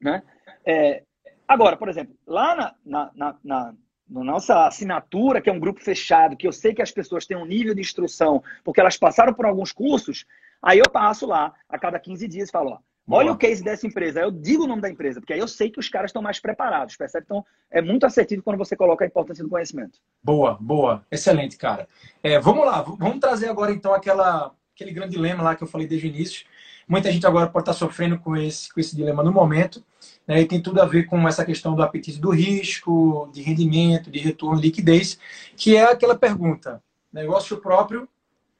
[0.00, 0.22] Né?
[0.64, 1.02] É,
[1.46, 3.74] agora, por exemplo, lá na, na, na, na
[4.10, 7.36] na nossa assinatura, que é um grupo fechado, que eu sei que as pessoas têm
[7.36, 10.26] um nível de instrução, porque elas passaram por alguns cursos,
[10.60, 12.78] aí eu passo lá a cada 15 dias e falo, ó,
[13.10, 13.34] olha Boa.
[13.34, 14.20] o case dessa empresa.
[14.20, 16.38] Eu digo o nome da empresa, porque aí eu sei que os caras estão mais
[16.38, 17.24] preparados, percebe?
[17.24, 19.98] Então, é muito assertivo quando você coloca a importância do conhecimento.
[20.22, 21.04] Boa, boa.
[21.10, 21.88] Excelente, cara.
[22.22, 25.86] É, vamos lá, vamos trazer agora então aquela, aquele grande dilema lá que eu falei
[25.86, 26.46] desde o início.
[26.90, 29.80] Muita gente agora pode estar sofrendo com esse, com esse dilema no momento,
[30.26, 34.10] né, e tem tudo a ver com essa questão do apetite do risco, de rendimento,
[34.10, 35.16] de retorno, liquidez,
[35.56, 36.82] que é aquela pergunta:
[37.12, 38.08] negócio próprio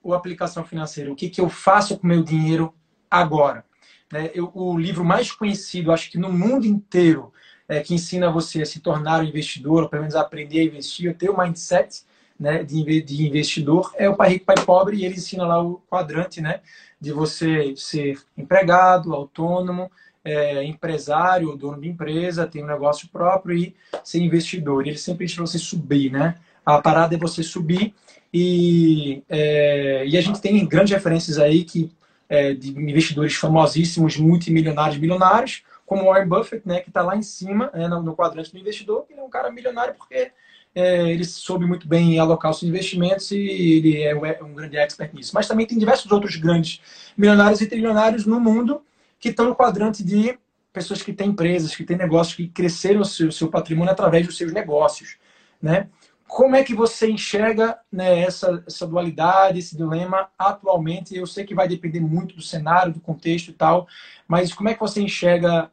[0.01, 1.11] ou aplicação financeira?
[1.11, 2.73] O que, que eu faço com o meu dinheiro
[3.11, 3.65] agora?
[4.13, 7.33] Né, eu, o livro mais conhecido, acho que no mundo inteiro,
[7.69, 10.65] é, que ensina você a se tornar um investidor, ou pelo menos a aprender a
[10.65, 12.03] investir, ter o mindset
[12.39, 15.81] né, de, de investidor, é o Pai Rico, Pai Pobre, e ele ensina lá o
[15.89, 16.61] quadrante né,
[17.01, 19.91] de você ser empregado, autônomo,
[20.25, 24.87] é, empresário, dono de empresa, tem um negócio próprio e ser investidor.
[24.87, 26.37] Ele sempre para você subir, né?
[26.65, 27.95] A parada é você subir
[28.33, 31.91] e, é, e a gente tem grandes referências aí que,
[32.31, 37.68] é, de investidores famosíssimos, multimilionários, milionários, como Warren Buffett, né, que está lá em cima,
[37.74, 40.31] né, no, no quadrante do investidor, ele é um cara milionário porque
[40.72, 45.12] é, ele soube muito bem alocar os investimentos e ele é, é um grande expert
[45.12, 45.33] nisso.
[45.35, 46.81] Mas também tem diversos outros grandes
[47.16, 48.81] milionários e trilionários no mundo
[49.18, 50.39] que estão no quadrante de
[50.72, 54.37] pessoas que têm empresas, que têm negócios, que cresceram o seu, seu patrimônio através dos
[54.37, 55.16] seus negócios,
[55.61, 55.89] né?
[56.31, 61.16] Como é que você enxerga né, essa, essa dualidade, esse dilema atualmente?
[61.16, 63.89] Eu sei que vai depender muito do cenário, do contexto e tal,
[64.28, 65.72] mas como é que você enxerga,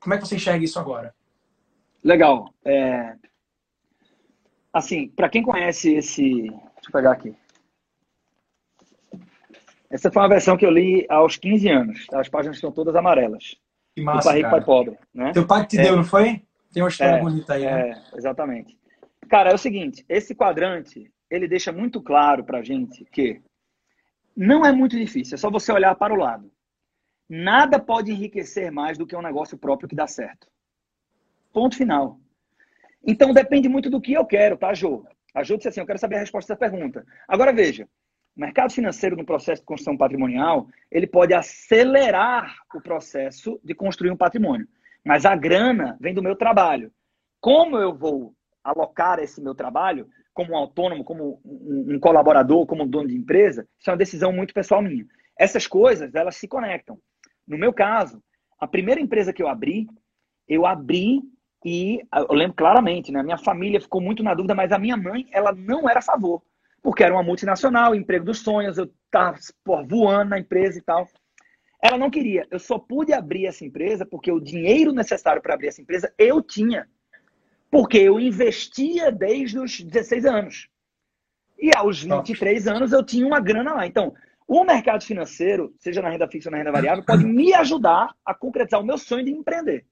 [0.00, 1.14] como é que você enxerga isso agora?
[2.02, 2.52] Legal.
[2.64, 3.14] É...
[4.72, 7.32] Assim, para quem conhece esse, deixa eu pegar aqui.
[9.88, 12.06] Essa foi uma versão que eu li aos 15 anos.
[12.08, 12.20] Tá?
[12.20, 13.54] As páginas estão todas amarelas.
[13.94, 14.98] Que massa, pai rico, pai pobre.
[15.14, 15.32] Né?
[15.32, 16.42] Teu pai que te é, deu, não foi?
[16.72, 17.90] Tem uma história é, bonita aí, né?
[17.90, 18.76] É, exatamente.
[19.28, 23.42] Cara, é o seguinte, esse quadrante, ele deixa muito claro pra gente que
[24.36, 26.50] não é muito difícil, é só você olhar para o lado.
[27.28, 30.46] Nada pode enriquecer mais do que um negócio próprio que dá certo.
[31.52, 32.20] Ponto final.
[33.04, 35.04] Então depende muito do que eu quero, tá, Jô?
[35.34, 37.04] A Jô disse assim, eu quero saber a resposta dessa pergunta.
[37.26, 37.88] Agora veja,
[38.36, 44.10] o mercado financeiro no processo de construção patrimonial, ele pode acelerar o processo de construir
[44.10, 44.68] um patrimônio.
[45.04, 46.92] Mas a grana vem do meu trabalho.
[47.40, 48.34] Como eu vou
[48.70, 53.66] alocar esse meu trabalho como um autônomo, como um colaborador, como um dono de empresa,
[53.78, 55.06] isso é uma decisão muito pessoal minha.
[55.38, 56.98] Essas coisas, elas se conectam.
[57.46, 58.22] No meu caso,
[58.58, 59.86] a primeira empresa que eu abri,
[60.48, 61.22] eu abri
[61.64, 63.22] e eu lembro claramente, né?
[63.22, 66.42] Minha família ficou muito na dúvida, mas a minha mãe, ela não era a favor,
[66.82, 69.38] porque era uma multinacional, emprego dos sonhos, eu estava
[69.88, 71.08] voando na empresa e tal.
[71.82, 72.46] Ela não queria.
[72.50, 76.42] Eu só pude abrir essa empresa porque o dinheiro necessário para abrir essa empresa eu
[76.42, 76.88] tinha.
[77.70, 80.68] Porque eu investia desde os 16 anos.
[81.58, 83.86] E aos 23 anos eu tinha uma grana lá.
[83.86, 84.14] Então,
[84.46, 88.34] o mercado financeiro, seja na renda fixa ou na renda variável, pode me ajudar a
[88.34, 89.84] concretizar o meu sonho de empreender.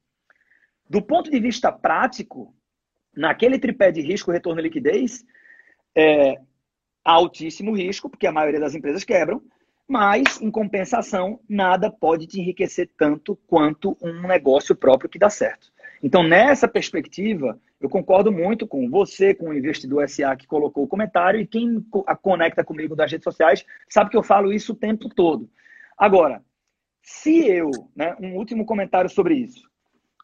[0.89, 2.55] Do ponto de vista prático,
[3.17, 5.25] naquele tripé de risco, retorno e liquidez,
[5.97, 6.37] é
[7.05, 9.43] altíssimo risco, porque a maioria das empresas quebram,
[9.87, 15.74] mas, em compensação, nada pode te enriquecer tanto quanto um negócio próprio que dá certo.
[16.05, 20.87] Então, nessa perspectiva, eu concordo muito com você, com o investidor SA que colocou o
[20.87, 21.83] comentário e quem
[22.21, 25.49] conecta comigo das redes sociais sabe que eu falo isso o tempo todo.
[25.97, 26.45] Agora,
[27.03, 29.67] se eu, né, um último comentário sobre isso.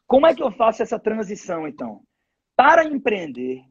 [0.05, 2.03] Como é que eu faço essa transição, então?
[2.55, 3.63] Para empreender,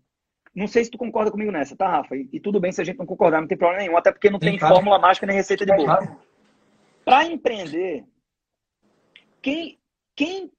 [0.53, 2.17] não sei se tu concorda comigo nessa, tá, Rafa?
[2.17, 4.31] E, e tudo bem se a gente não concordar, não tem problema nenhum, até porque
[4.31, 6.21] não tem, tem fórmula mágica nem receita de bolo.
[7.05, 8.05] Para empreender,
[9.41, 9.79] quem,
[10.17, 10.51] quem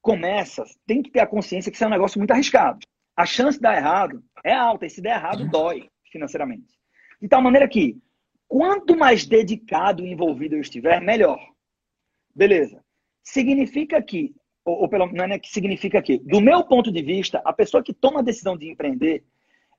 [0.00, 2.78] começa, tem que ter a consciência que isso é um negócio muito arriscado.
[3.16, 5.50] A chance de dar errado é alta, e se der errado, uhum.
[5.50, 6.78] dói financeiramente.
[7.20, 7.98] De tal maneira que,
[8.46, 11.38] quanto mais dedicado e envolvido eu estiver, melhor.
[12.34, 12.82] Beleza.
[13.24, 14.34] Significa que,
[14.64, 17.82] ou, ou pelo não é que significa que, do meu ponto de vista, a pessoa
[17.82, 19.24] que toma a decisão de empreender,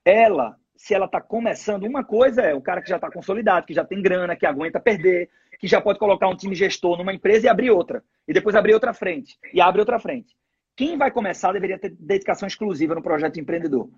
[0.04, 3.74] ela, se ela está começando, uma coisa é o cara que já está consolidado, que
[3.74, 7.46] já tem grana, que aguenta perder, que já pode colocar um time gestor numa empresa
[7.46, 8.02] e abrir outra.
[8.26, 9.38] E depois abrir outra frente.
[9.54, 10.34] E abre outra frente.
[10.78, 13.90] Quem vai começar deveria ter dedicação exclusiva no projeto empreendedor.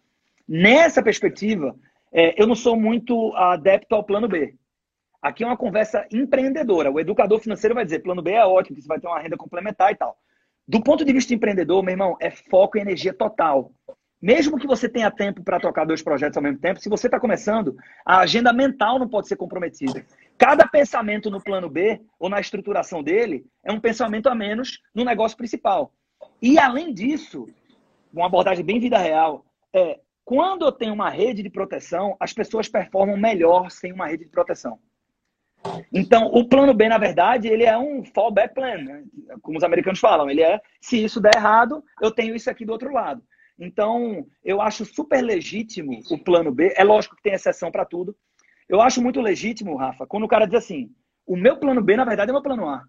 [0.48, 1.76] Nessa perspectiva,
[2.12, 4.56] é, eu não sou muito adepto ao plano B.
[5.22, 6.90] Aqui é uma conversa empreendedora.
[6.90, 9.38] O educador financeiro vai dizer, plano B é ótimo, que você vai ter uma renda
[9.38, 10.18] complementar e tal.
[10.68, 13.72] Do ponto de vista empreendedor, meu irmão, é foco e energia total.
[14.22, 17.20] Mesmo que você tenha tempo para tocar dois projetos ao mesmo tempo, se você está
[17.20, 20.06] começando, a agenda mental não pode ser comprometida.
[20.38, 25.04] Cada pensamento no plano B ou na estruturação dele é um pensamento a menos no
[25.04, 25.92] negócio principal.
[26.40, 27.48] E além disso,
[28.14, 29.44] uma abordagem bem vida real,
[29.74, 34.26] é quando eu tenho uma rede de proteção, as pessoas performam melhor sem uma rede
[34.26, 34.80] de proteção.
[35.94, 39.04] Então, o plano B, na verdade, ele é um fallback plan, né?
[39.42, 40.30] como os americanos falam.
[40.30, 43.22] Ele é, se isso der errado, eu tenho isso aqui do outro lado.
[43.64, 46.74] Então, eu acho super legítimo o plano B.
[46.76, 48.18] É lógico que tem exceção para tudo.
[48.68, 50.92] Eu acho muito legítimo, Rafa, quando o cara diz assim:
[51.28, 52.84] o meu plano B, na verdade, é meu plano A.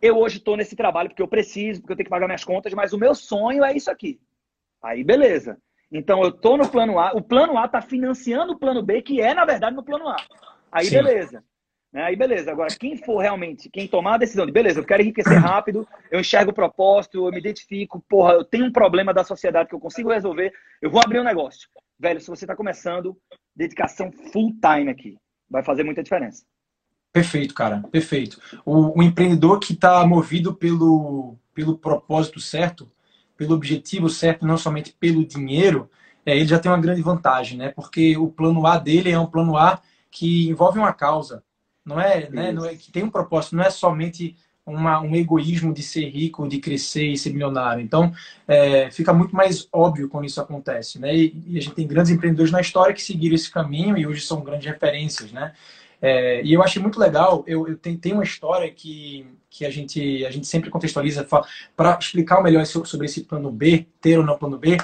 [0.00, 2.72] Eu hoje estou nesse trabalho porque eu preciso, porque eu tenho que pagar minhas contas,
[2.72, 4.18] mas o meu sonho é isso aqui.
[4.82, 5.58] Aí, beleza.
[5.92, 7.12] Então, eu estou no plano A.
[7.12, 10.16] O plano A está financiando o plano B, que é, na verdade, no plano A.
[10.72, 10.94] Aí, Sim.
[10.94, 11.44] beleza.
[11.94, 12.02] Né?
[12.02, 12.50] Aí, beleza.
[12.50, 16.18] Agora, quem for realmente, quem tomar a decisão de, beleza, eu quero enriquecer rápido, eu
[16.18, 19.80] enxergo o propósito, eu me identifico, porra, eu tenho um problema da sociedade que eu
[19.80, 21.68] consigo resolver, eu vou abrir um negócio.
[21.96, 23.16] Velho, se você está começando,
[23.54, 25.16] dedicação full time aqui.
[25.48, 26.44] Vai fazer muita diferença.
[27.12, 27.80] Perfeito, cara.
[27.92, 28.40] Perfeito.
[28.64, 32.90] O, o empreendedor que está movido pelo, pelo propósito certo,
[33.36, 35.88] pelo objetivo certo, não somente pelo dinheiro,
[36.26, 37.68] é, ele já tem uma grande vantagem, né?
[37.68, 39.80] Porque o plano A dele é um plano A
[40.10, 41.44] que envolve uma causa.
[41.84, 42.52] Não é, né?
[42.52, 46.48] Não é que tem um propósito, não é somente uma, um egoísmo de ser rico,
[46.48, 47.82] de crescer e ser milionário.
[47.82, 48.12] Então,
[48.48, 51.14] é, fica muito mais óbvio quando isso acontece, né?
[51.14, 54.22] E, e, a gente tem grandes empreendedores na história que seguiram esse caminho e hoje
[54.22, 55.52] são grandes referências, né?
[56.00, 59.70] É, e eu achei muito legal, eu, eu tenho, tenho, uma história que, que a,
[59.70, 61.26] gente, a gente sempre contextualiza
[61.74, 64.76] para explicar melhor sobre esse plano B, ter ou não plano B,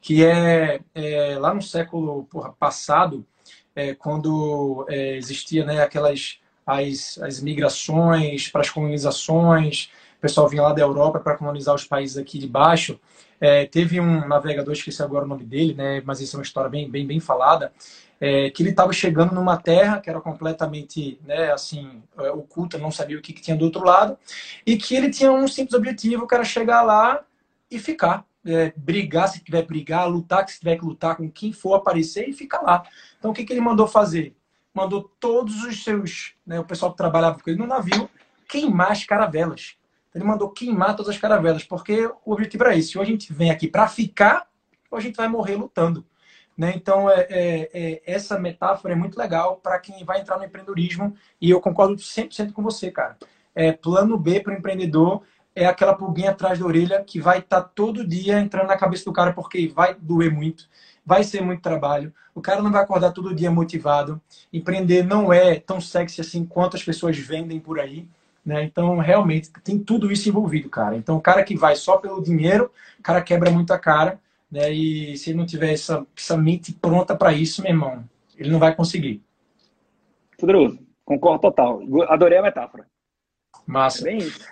[0.00, 3.26] que é, é lá no século porra, passado,
[3.74, 6.38] é, quando é, existia né, aquelas
[6.68, 11.84] as, as migrações para as colonizações, o pessoal vinha lá da Europa para colonizar os
[11.84, 13.00] países aqui de baixo.
[13.40, 16.68] É, teve um navegador, esqueci agora o nome dele, né, mas isso é uma história
[16.68, 17.72] bem, bem, bem falada,
[18.20, 22.90] é, que ele estava chegando numa terra que era completamente né, assim é, oculta, não
[22.90, 24.18] sabia o que, que, tinha do outro lado,
[24.66, 27.24] e que ele tinha um simples objetivo, que era chegar lá
[27.70, 28.26] e ficar.
[28.44, 32.32] É, brigar se tiver brigar, lutar se tiver que lutar com quem for aparecer e
[32.32, 32.82] ficar lá.
[33.18, 34.34] Então o que, que ele mandou fazer?
[34.78, 38.08] Mandou todos os seus, né, o pessoal que trabalhava com ele no navio,
[38.48, 39.76] queimar as caravelas.
[40.14, 42.96] Ele mandou queimar todas as caravelas, porque o objetivo era esse.
[42.96, 44.46] Ou a gente vem aqui para ficar,
[44.88, 46.06] ou a gente vai morrer lutando.
[46.56, 46.72] Né?
[46.76, 51.12] Então, é, é, é, essa metáfora é muito legal para quem vai entrar no empreendedorismo
[51.40, 53.16] e eu concordo 100% com você, cara.
[53.54, 55.22] É, plano B para o empreendedor
[55.56, 59.04] é aquela pulguinha atrás da orelha que vai estar tá todo dia entrando na cabeça
[59.04, 60.68] do cara porque vai doer muito,
[61.08, 64.20] vai ser muito trabalho, o cara não vai acordar todo dia motivado.
[64.52, 68.06] Empreender não é tão sexy assim quanto as pessoas vendem por aí.
[68.44, 68.64] Né?
[68.64, 70.98] Então, realmente, tem tudo isso envolvido, cara.
[70.98, 74.20] Então, o cara que vai só pelo dinheiro, o cara quebra muito a cara.
[74.52, 74.70] Né?
[74.70, 78.04] E se ele não tiver essa, essa mente pronta para isso, meu irmão,
[78.36, 79.22] ele não vai conseguir.
[80.38, 80.78] Poderoso.
[81.06, 81.80] Concordo total.
[82.08, 82.86] Adorei a metáfora.
[83.66, 84.02] Massa.
[84.02, 84.46] É bem isso.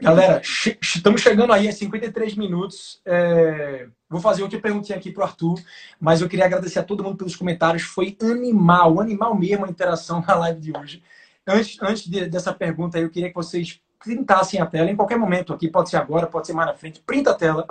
[0.00, 3.00] Galera, estamos chegando aí a 53 minutos.
[3.04, 3.86] É...
[4.08, 5.60] Vou fazer outra perguntinha aqui para o Arthur,
[6.00, 7.82] mas eu queria agradecer a todo mundo pelos comentários.
[7.82, 11.02] Foi animal, animal mesmo a interação na live de hoje.
[11.46, 15.52] Antes, antes de, dessa pergunta, eu queria que vocês printassem a tela em qualquer momento
[15.52, 17.00] aqui, pode ser agora, pode ser mais na frente.
[17.00, 17.66] Printa a tela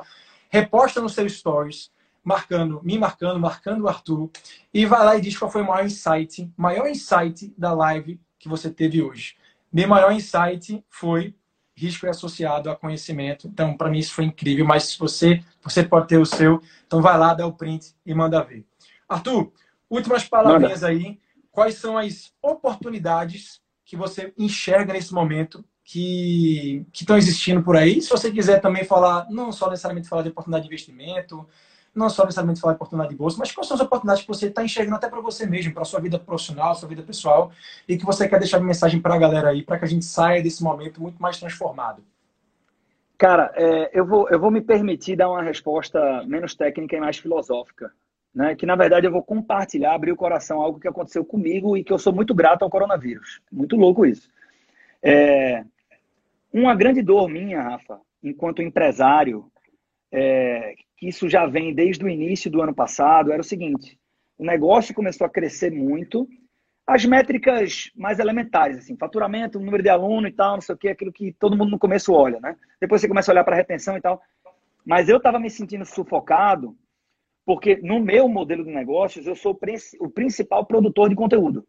[0.50, 1.92] reposta no seu stories,
[2.24, 4.30] marcando, me marcando, marcando o Arthur,
[4.74, 8.48] e vai lá e diz qual foi o maior insight, maior insight da live que
[8.48, 9.36] você teve hoje.
[9.72, 11.36] Meu maior insight foi
[11.80, 13.48] risco é associado a conhecimento.
[13.48, 17.02] Então, para mim isso foi incrível, mas se você, você pode ter o seu, então
[17.02, 18.66] vai lá, dá o print e manda ver.
[19.08, 19.52] Arthur,
[19.90, 21.20] últimas palavrinhas aí.
[21.52, 28.00] Quais são as oportunidades que você enxerga nesse momento que estão existindo por aí.
[28.00, 31.48] Se você quiser também falar, não só necessariamente falar de oportunidade de investimento,
[32.00, 34.48] não só necessariamente falar de oportunidade de bolsa, mas quais são as oportunidades que você
[34.48, 37.52] está enxergando até para você mesmo, para sua vida profissional, sua vida pessoal,
[37.88, 40.06] e que você quer deixar uma mensagem para a galera aí, para que a gente
[40.06, 42.02] saia desse momento muito mais transformado.
[43.18, 47.18] Cara, é, eu, vou, eu vou me permitir dar uma resposta menos técnica e mais
[47.18, 47.92] filosófica.
[48.34, 48.56] Né?
[48.56, 51.92] Que na verdade eu vou compartilhar, abrir o coração, algo que aconteceu comigo e que
[51.92, 53.42] eu sou muito grato ao coronavírus.
[53.52, 54.30] Muito louco isso.
[55.04, 55.66] É,
[56.54, 59.52] uma grande dor minha, Rafa, enquanto empresário,
[60.12, 63.98] é, que isso já vem desde o início do ano passado, era o seguinte:
[64.38, 66.28] o negócio começou a crescer muito,
[66.86, 70.90] as métricas mais elementares, assim, faturamento, número de aluno e tal, não sei o que,
[70.90, 72.56] aquilo que todo mundo no começo olha, né?
[72.82, 74.22] Depois você começa a olhar para retenção e tal.
[74.86, 76.76] Mas eu estava me sentindo sufocado,
[77.46, 79.58] porque no meu modelo de negócios eu sou
[80.00, 81.66] o principal produtor de conteúdo.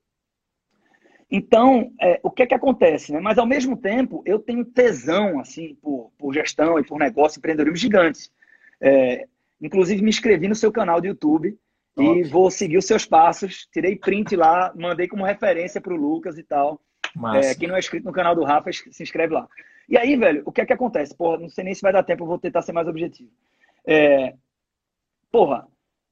[1.31, 3.13] Então, é, o que é que acontece?
[3.13, 3.21] Né?
[3.21, 7.77] Mas, ao mesmo tempo, eu tenho tesão assim por, por gestão e por negócio empreendedorismo
[7.77, 8.33] gigantes.
[8.81, 9.27] É,
[9.61, 11.59] inclusive, me inscrevi no seu canal do YouTube
[11.97, 13.69] e vou seguir os seus passos.
[13.73, 16.81] Tirei print lá, mandei como referência para o Lucas e tal.
[17.35, 19.49] É, quem não é inscrito no canal do Rafa, se inscreve lá.
[19.89, 21.17] E aí, velho, o que é que acontece?
[21.17, 23.31] Porra, não sei nem se vai dar tempo, eu vou tentar ser mais objetivo.
[23.85, 24.35] É,
[25.33, 25.67] porra,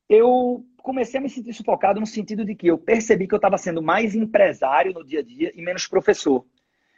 [0.08, 3.56] eu comecei a me sentir sufocado no sentido de que eu percebi que eu estava
[3.58, 6.44] sendo mais empresário no dia a dia e menos professor.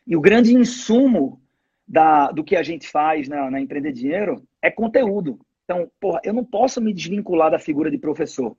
[0.07, 1.41] E o grande insumo
[1.87, 5.39] da, do que a gente faz na, na Empreender Dinheiro é conteúdo.
[5.71, 8.57] Então, porra, eu não posso me desvincular da figura de professor.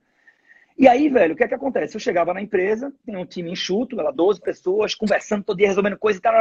[0.77, 1.93] E aí, velho, o que é que acontece?
[1.93, 5.97] Eu chegava na empresa, tem um time enxuto, ela 12 pessoas, conversando todo dia, resolvendo
[5.97, 6.33] coisa e tal,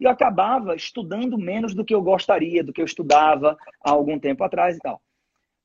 [0.00, 4.18] e eu acabava estudando menos do que eu gostaria, do que eu estudava há algum
[4.18, 4.98] tempo atrás e tal.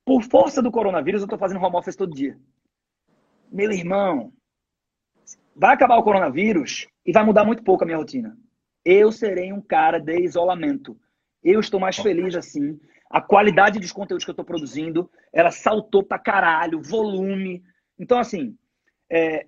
[0.03, 2.37] Por força do coronavírus, eu estou fazendo home office todo dia.
[3.49, 4.33] Meu irmão,
[5.55, 8.37] vai acabar o coronavírus e vai mudar muito pouco a minha rotina.
[8.83, 10.99] Eu serei um cara de isolamento.
[11.41, 12.77] Eu estou mais feliz assim.
[13.09, 17.63] A qualidade dos conteúdos que eu estou produzindo, ela saltou pra caralho, volume.
[17.97, 18.57] Então, assim,
[19.09, 19.47] é,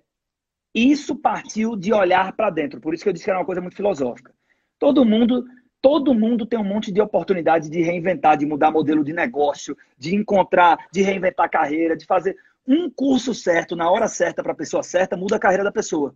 [0.74, 2.80] isso partiu de olhar para dentro.
[2.80, 4.34] Por isso que eu disse que era uma coisa muito filosófica.
[4.78, 5.44] Todo mundo
[5.82, 10.14] Todo mundo tem um monte de oportunidade de reinventar, de mudar modelo de negócio, de
[10.14, 12.36] encontrar, de reinventar carreira, de fazer
[12.66, 16.14] um curso certo na hora certa para a pessoa certa, muda a carreira da pessoa.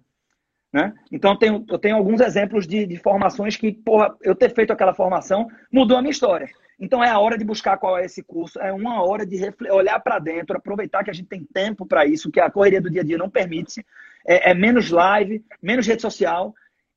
[0.75, 0.93] Né?
[1.13, 4.73] Então, eu tenho, eu tenho alguns exemplos de, de formações que, porra, eu ter feito
[4.73, 6.49] aquela formação mudou a minha história.
[6.81, 9.39] Então, é a hora de buscar qual é esse curso, é uma hora de
[9.71, 12.91] olhar para dentro, aproveitar que a gente tem tempo para isso, que a correria do
[12.91, 13.87] dia a dia não permite.
[14.27, 16.53] É, é, menos live, menos rede social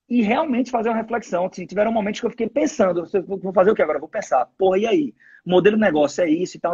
[0.10, 1.49] e realmente fazer uma reflexão.
[1.49, 3.99] Tiveram momentos que eu fiquei pensando, vou fazer o que agora?
[3.99, 5.14] Vou pensar, porra, e aí?
[5.45, 6.74] Modelo de negócio é isso e tal.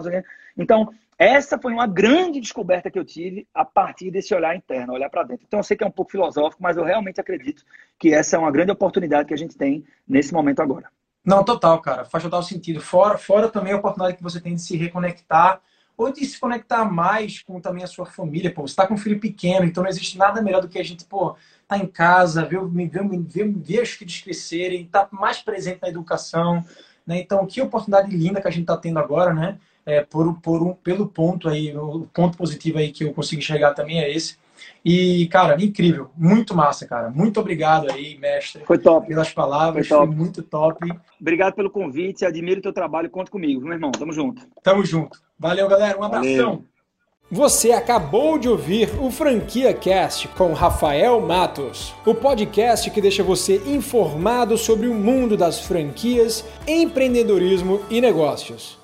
[0.58, 5.10] Então, essa foi uma grande descoberta que eu tive a partir desse olhar interno, olhar
[5.10, 5.46] para dentro.
[5.48, 7.64] Então, eu sei que é um pouco filosófico, mas eu realmente acredito
[8.00, 10.90] que essa é uma grande oportunidade que a gente tem nesse momento agora.
[11.24, 12.04] Não, total, cara.
[12.04, 12.82] Faz total sentido.
[12.82, 15.62] Fora, fora também a oportunidade que você tem de se reconectar
[15.98, 18.54] ou de se conectar mais com também a sua família.
[18.54, 20.84] Pô, você está com um filho pequeno, então não existe nada melhor do que a
[20.84, 21.36] gente, pô,
[21.68, 25.90] tá em casa, ver, ver, ver, ver os filhos crescerem, estar tá mais presente na
[25.90, 26.66] educação.
[27.06, 27.20] Né?
[27.20, 29.58] Então, que oportunidade linda que a gente está tendo agora, né?
[29.86, 33.74] É, por, por um, pelo ponto aí, o ponto positivo aí que eu consigo enxergar
[33.74, 34.38] também é esse.
[34.84, 37.10] E, cara, incrível, muito massa, cara.
[37.10, 38.64] Muito obrigado aí, mestre.
[38.66, 39.08] Foi top.
[39.08, 40.94] Pelas palavras, foi, foi muito top.
[41.20, 43.92] Obrigado pelo convite, admiro o teu trabalho, conta comigo, meu irmão.
[43.92, 44.46] Tamo junto.
[44.62, 45.22] Tamo junto.
[45.40, 45.98] Valeu, galera.
[45.98, 46.36] Um abração.
[46.36, 46.66] Valeu.
[47.32, 53.56] Você acabou de ouvir o Franquia Cast com Rafael Matos, o podcast que deixa você
[53.66, 58.83] informado sobre o mundo das franquias, empreendedorismo e negócios.